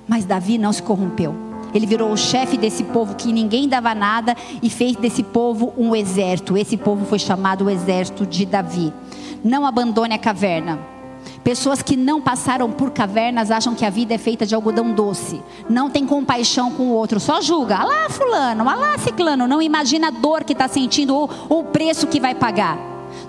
[0.07, 1.35] Mas Davi não se corrompeu.
[1.73, 5.95] Ele virou o chefe desse povo que ninguém dava nada e fez desse povo um
[5.95, 6.57] exército.
[6.57, 8.91] Esse povo foi chamado o exército de Davi.
[9.43, 10.79] Não abandone a caverna.
[11.43, 15.41] Pessoas que não passaram por cavernas acham que a vida é feita de algodão doce.
[15.69, 17.77] Não tem compaixão com o outro, só julga.
[17.77, 19.47] Ah lá, fulano, ah lá, ciclano.
[19.47, 22.77] Não imagina a dor que está sentindo ou, o preço que vai pagar.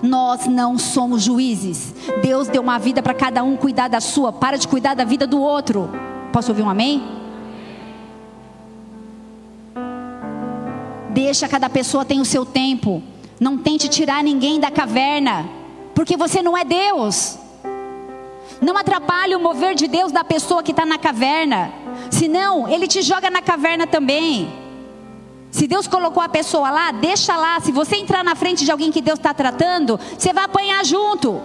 [0.03, 1.93] Nós não somos juízes.
[2.21, 4.31] Deus deu uma vida para cada um cuidar da sua.
[4.31, 5.89] Para de cuidar da vida do outro.
[6.31, 7.01] Posso ouvir um amém?
[11.09, 13.01] Deixa cada pessoa tem o seu tempo.
[13.39, 15.49] Não tente tirar ninguém da caverna,
[15.95, 17.37] porque você não é Deus.
[18.61, 21.73] Não atrapalhe o mover de Deus da pessoa que está na caverna.
[22.11, 24.53] Senão, Ele te joga na caverna também.
[25.49, 27.59] Se Deus colocou a pessoa lá, deixa lá.
[27.59, 31.41] Se você entrar na frente de alguém que Deus está tratando, você vai apanhar junto.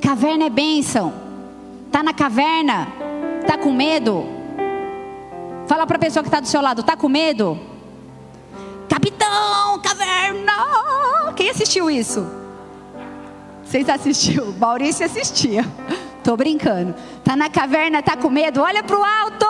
[0.00, 1.12] Caverna é bênção.
[1.86, 2.88] Está na caverna?
[3.40, 4.24] Está com medo?
[5.66, 7.58] Fala para a pessoa que está do seu lado, está com medo?
[8.88, 11.32] Capitão, caverna!
[11.36, 12.43] Quem assistiu isso?
[13.64, 14.54] Vocês assistiu?
[14.58, 15.64] Maurício assistia.
[16.22, 16.94] Tô brincando.
[17.22, 18.60] Tá na caverna, tá com medo?
[18.60, 19.46] Olha pro alto.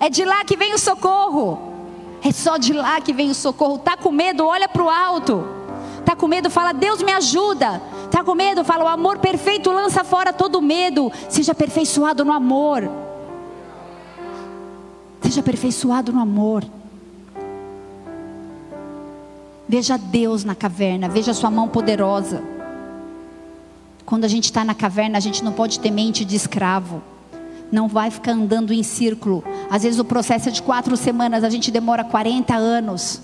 [0.00, 1.72] É de lá que vem o socorro.
[2.22, 3.78] É só de lá que vem o socorro.
[3.78, 4.46] Tá com medo?
[4.46, 5.46] Olha pro alto.
[6.04, 6.50] Tá com medo?
[6.50, 7.82] Fala: "Deus me ajuda".
[8.10, 8.64] Tá com medo?
[8.64, 11.12] Fala: "O amor perfeito lança fora todo medo".
[11.28, 12.88] Seja aperfeiçoado no amor.
[15.22, 16.64] Seja aperfeiçoado no amor.
[19.68, 22.53] Veja Deus na caverna, veja sua mão poderosa.
[24.14, 27.02] Quando a gente está na caverna, a gente não pode ter mente de escravo.
[27.72, 29.42] Não vai ficar andando em círculo.
[29.68, 33.20] Às vezes o processo é de quatro semanas, a gente demora 40 anos.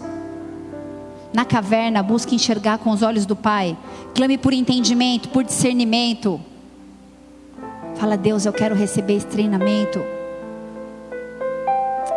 [1.33, 3.79] Na caverna, busque enxergar com os olhos do Pai.
[4.17, 6.41] Clame por entendimento, por discernimento.
[7.95, 10.01] Fala, Deus, eu quero receber esse treinamento.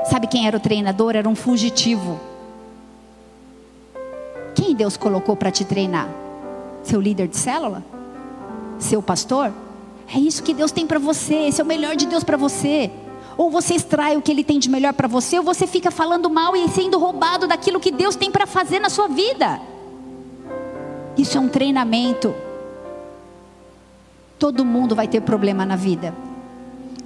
[0.10, 1.16] Sabe quem era o treinador?
[1.16, 2.20] Era um fugitivo.
[4.56, 6.10] Quem Deus colocou para te treinar?
[6.82, 7.94] Seu líder de célula?
[8.80, 9.52] Seu pastor?
[10.14, 11.34] É isso que Deus tem para você.
[11.48, 12.92] Esse é o melhor de Deus para você.
[13.38, 16.30] Ou você extrai o que Ele tem de melhor para você, ou você fica falando
[16.30, 19.60] mal e sendo roubado daquilo que Deus tem para fazer na sua vida.
[21.18, 22.34] Isso é um treinamento.
[24.38, 26.14] Todo mundo vai ter problema na vida.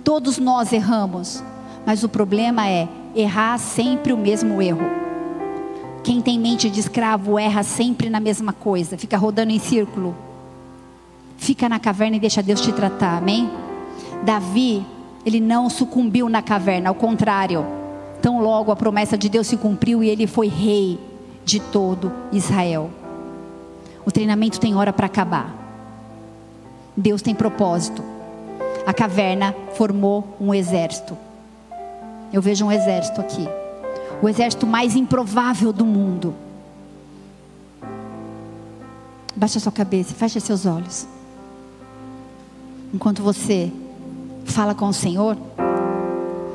[0.03, 1.43] Todos nós erramos.
[1.86, 4.84] Mas o problema é errar sempre o mesmo erro.
[6.03, 10.13] Quem tem mente de escravo erra sempre na mesma coisa, fica rodando em círculo.
[11.38, 13.50] Fica na caverna e deixa Deus te tratar, amém?
[14.24, 14.86] Davi,
[15.26, 17.66] ele não sucumbiu na caverna, ao contrário.
[18.22, 21.00] Tão logo a promessa de Deus se cumpriu e ele foi rei
[21.46, 22.90] de todo Israel.
[24.06, 25.54] O treinamento tem hora para acabar.
[26.96, 28.04] Deus tem propósito.
[28.86, 31.18] A caverna formou um exército.
[32.34, 33.48] Eu vejo um exército aqui.
[34.22, 36.34] O exército mais improvável do mundo.
[39.36, 41.08] Baixa sua cabeça, feche seus olhos.
[42.98, 43.72] Enquanto você
[44.43, 45.38] fala com o Senhor,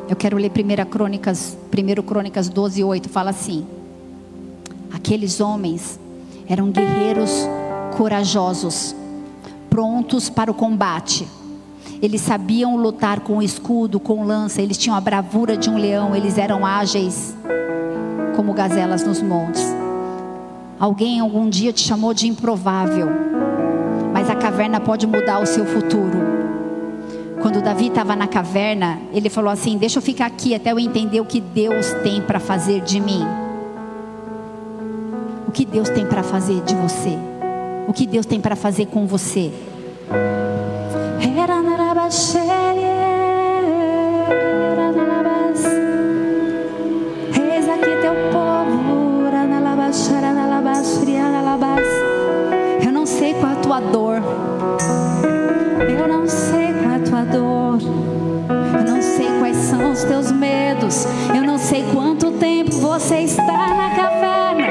[0.08, 3.64] eu quero ler 1 Crônicas, 1 Crônicas 12, 8, fala assim:
[4.92, 6.00] Aqueles homens
[6.48, 7.30] eram guerreiros
[7.96, 8.92] corajosos,
[9.70, 11.28] prontos para o combate.
[12.02, 16.38] Eles sabiam lutar com escudo, com lança, eles tinham a bravura de um leão, eles
[16.38, 17.36] eram ágeis
[18.34, 19.62] como gazelas nos montes.
[20.80, 23.08] Alguém algum dia te chamou de improvável,
[24.12, 26.31] mas a caverna pode mudar o seu futuro.
[27.42, 31.20] Quando Davi estava na caverna, ele falou assim: Deixa eu ficar aqui até eu entender
[31.20, 33.26] o que Deus tem para fazer de mim.
[35.48, 37.18] O que Deus tem para fazer de você?
[37.88, 39.52] O que Deus tem para fazer com você?
[47.34, 49.26] Eis aqui teu povo,
[52.86, 54.31] eu não sei qual a tua dor.
[60.02, 61.06] Os teus medos.
[61.34, 63.42] Eu não sei quanto tempo você está
[63.74, 64.66] na caverna.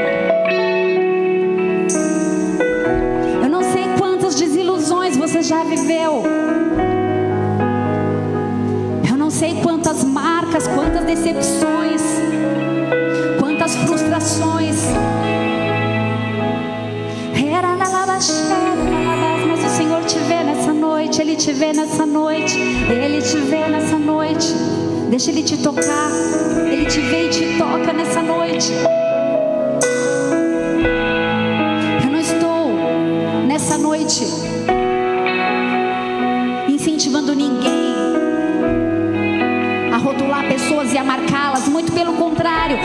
[3.42, 6.24] Eu não sei quantas desilusões você já viveu.
[9.32, 12.02] sei quantas marcas, quantas decepções,
[13.40, 14.76] quantas frustrações.
[19.48, 23.68] Mas o Senhor te vê nessa noite, Ele te vê nessa noite, Ele te vê
[23.68, 24.71] nessa noite.
[25.12, 26.10] Deixa Ele te tocar,
[26.72, 28.72] Ele te vê e te toca nessa noite.
[32.02, 34.24] Eu não estou nessa noite
[36.70, 37.92] incentivando ninguém
[40.02, 42.78] rotular pessoas e a marcá-las, muito pelo contrário,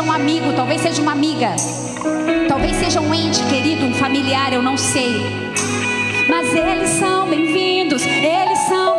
[0.00, 1.54] seja um amigo, talvez seja uma amiga,
[2.48, 5.20] talvez seja um ente querido, um familiar, eu não sei.
[6.28, 8.89] Mas eles são bem-vindos, eles são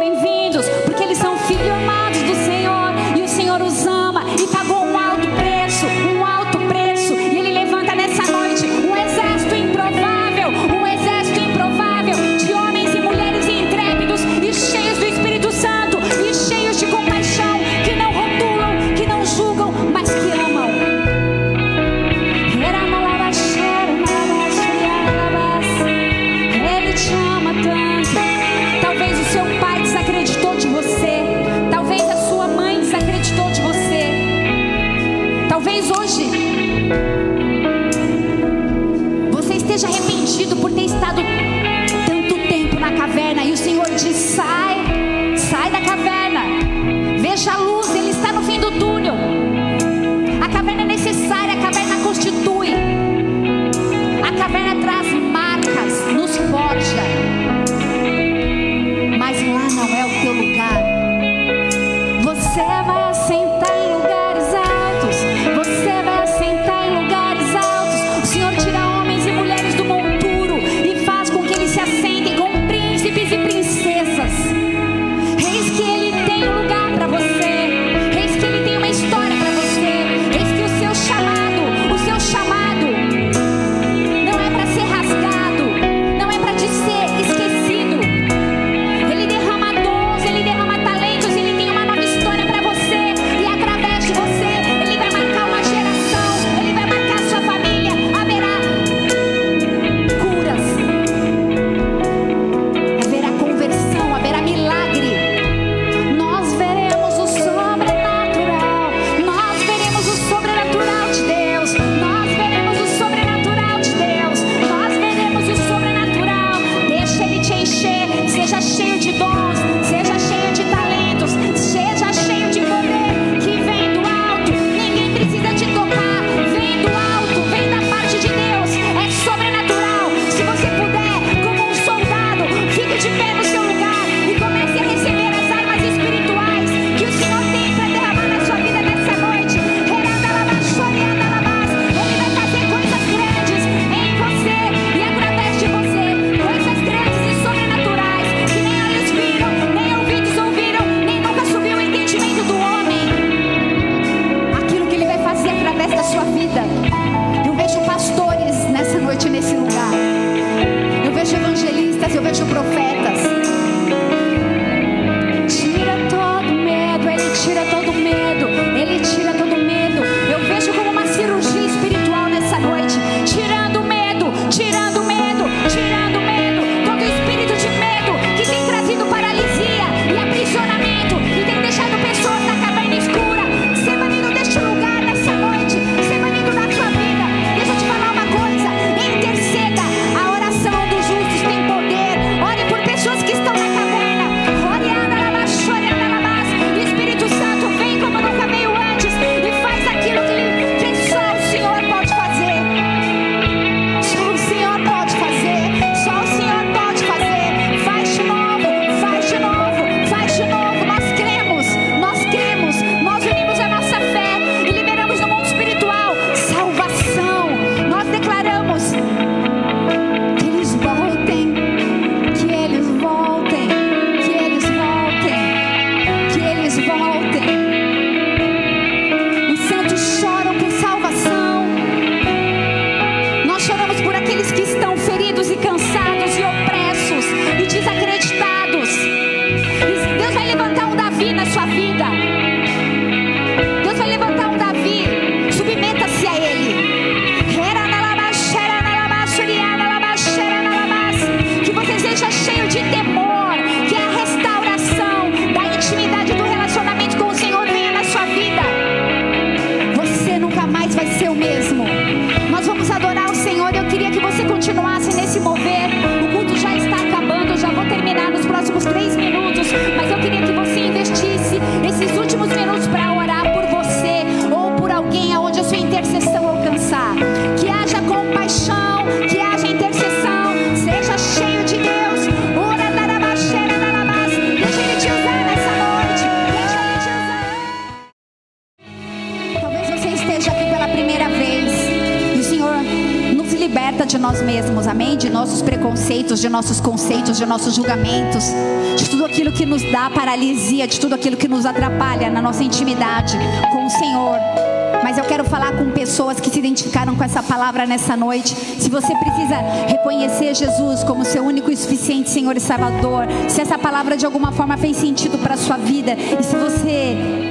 [308.01, 308.49] nessa noite.
[308.49, 313.77] Se você precisa reconhecer Jesus como seu único e suficiente Senhor e Salvador, se essa
[313.77, 317.50] palavra de alguma forma fez sentido para sua vida, e se você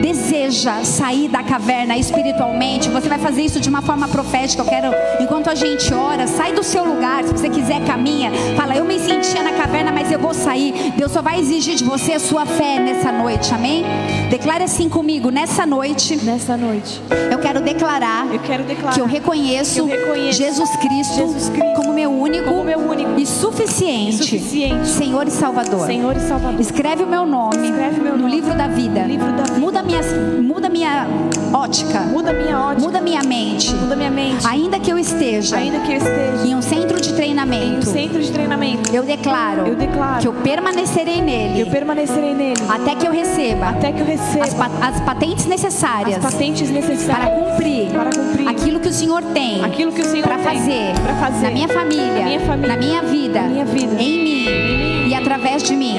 [0.00, 4.62] deseja sair da caverna espiritualmente, você vai fazer isso de uma forma profética.
[4.62, 4.90] Eu quero,
[5.20, 7.24] enquanto a gente ora, sai do seu lugar.
[7.24, 8.30] Se você quiser, caminha.
[8.56, 10.92] Fala, eu me sentia na caverna, mas eu vou sair.
[10.96, 13.84] Deus só vai exigir de você a sua fé nessa noite, amém?
[14.30, 19.06] Declare assim comigo: nessa noite, Nessa noite, eu quero declarar eu quero declarar que eu
[19.06, 23.26] reconheço, que eu reconheço Jesus, Cristo Jesus Cristo como meu único, como meu único e
[23.26, 25.86] suficiente, e suficiente Senhor e Salvador.
[25.86, 26.60] Senhor e Salvador.
[26.60, 29.00] Escreve o meu nome, Escreve meu no nome livro da vida.
[29.00, 29.58] no livro da vida.
[29.58, 31.06] Muda minha, muda minha
[31.52, 32.00] ótica.
[32.00, 33.74] Muda minha ótica, Muda minha mente.
[33.74, 34.46] muda minha mente.
[34.46, 37.86] Ainda que eu esteja Ainda que eu esteja em um centro de em um treinamento,
[37.86, 42.94] centro de treinamento, eu declaro, Eu declaro que eu permanecerei nele eu permanecerei nele até
[42.94, 46.80] que eu receba até que eu receba as, pa- as patentes necessárias as patentes para
[46.80, 50.44] necessárias cumprir, para cumprir aquilo que o Senhor tem aquilo que o Senhor para tem
[50.44, 54.02] fazer, para fazer na minha família, na minha família, na minha vida, na minha vida,
[54.02, 55.96] em mim e através de mim.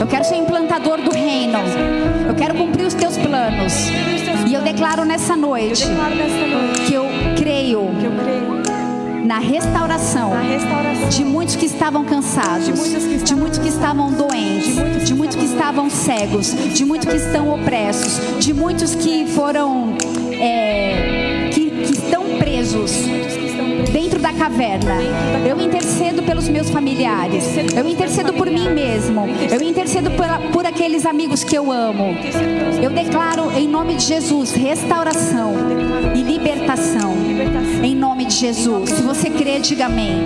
[0.00, 1.58] Eu quero ser implantador do reino.
[2.26, 3.88] Eu quero cumprir os teus planos.
[4.48, 5.84] E eu declaro nessa noite
[6.86, 7.06] que eu
[7.36, 7.90] creio
[9.24, 10.32] na restauração
[11.08, 15.36] de muitos que estavam cansados, De muitos que de muitos que estavam doentes, de muitos
[15.36, 19.94] que estavam cegos, de muitos que estão opressos, de muitos que foram
[20.40, 21.11] é,
[22.72, 22.92] presos.
[23.92, 24.94] dentro da caverna.
[25.46, 27.44] Eu intercedo pelos meus familiares.
[27.76, 29.26] Eu intercedo por mim mesmo.
[29.50, 32.16] Eu intercedo pela- por aqueles amigos que eu amo.
[32.82, 35.52] Eu declaro em nome de Jesus restauração
[36.14, 37.14] e libertação.
[37.82, 38.90] Em nome de Jesus.
[38.90, 40.22] Se você crê, diga amém.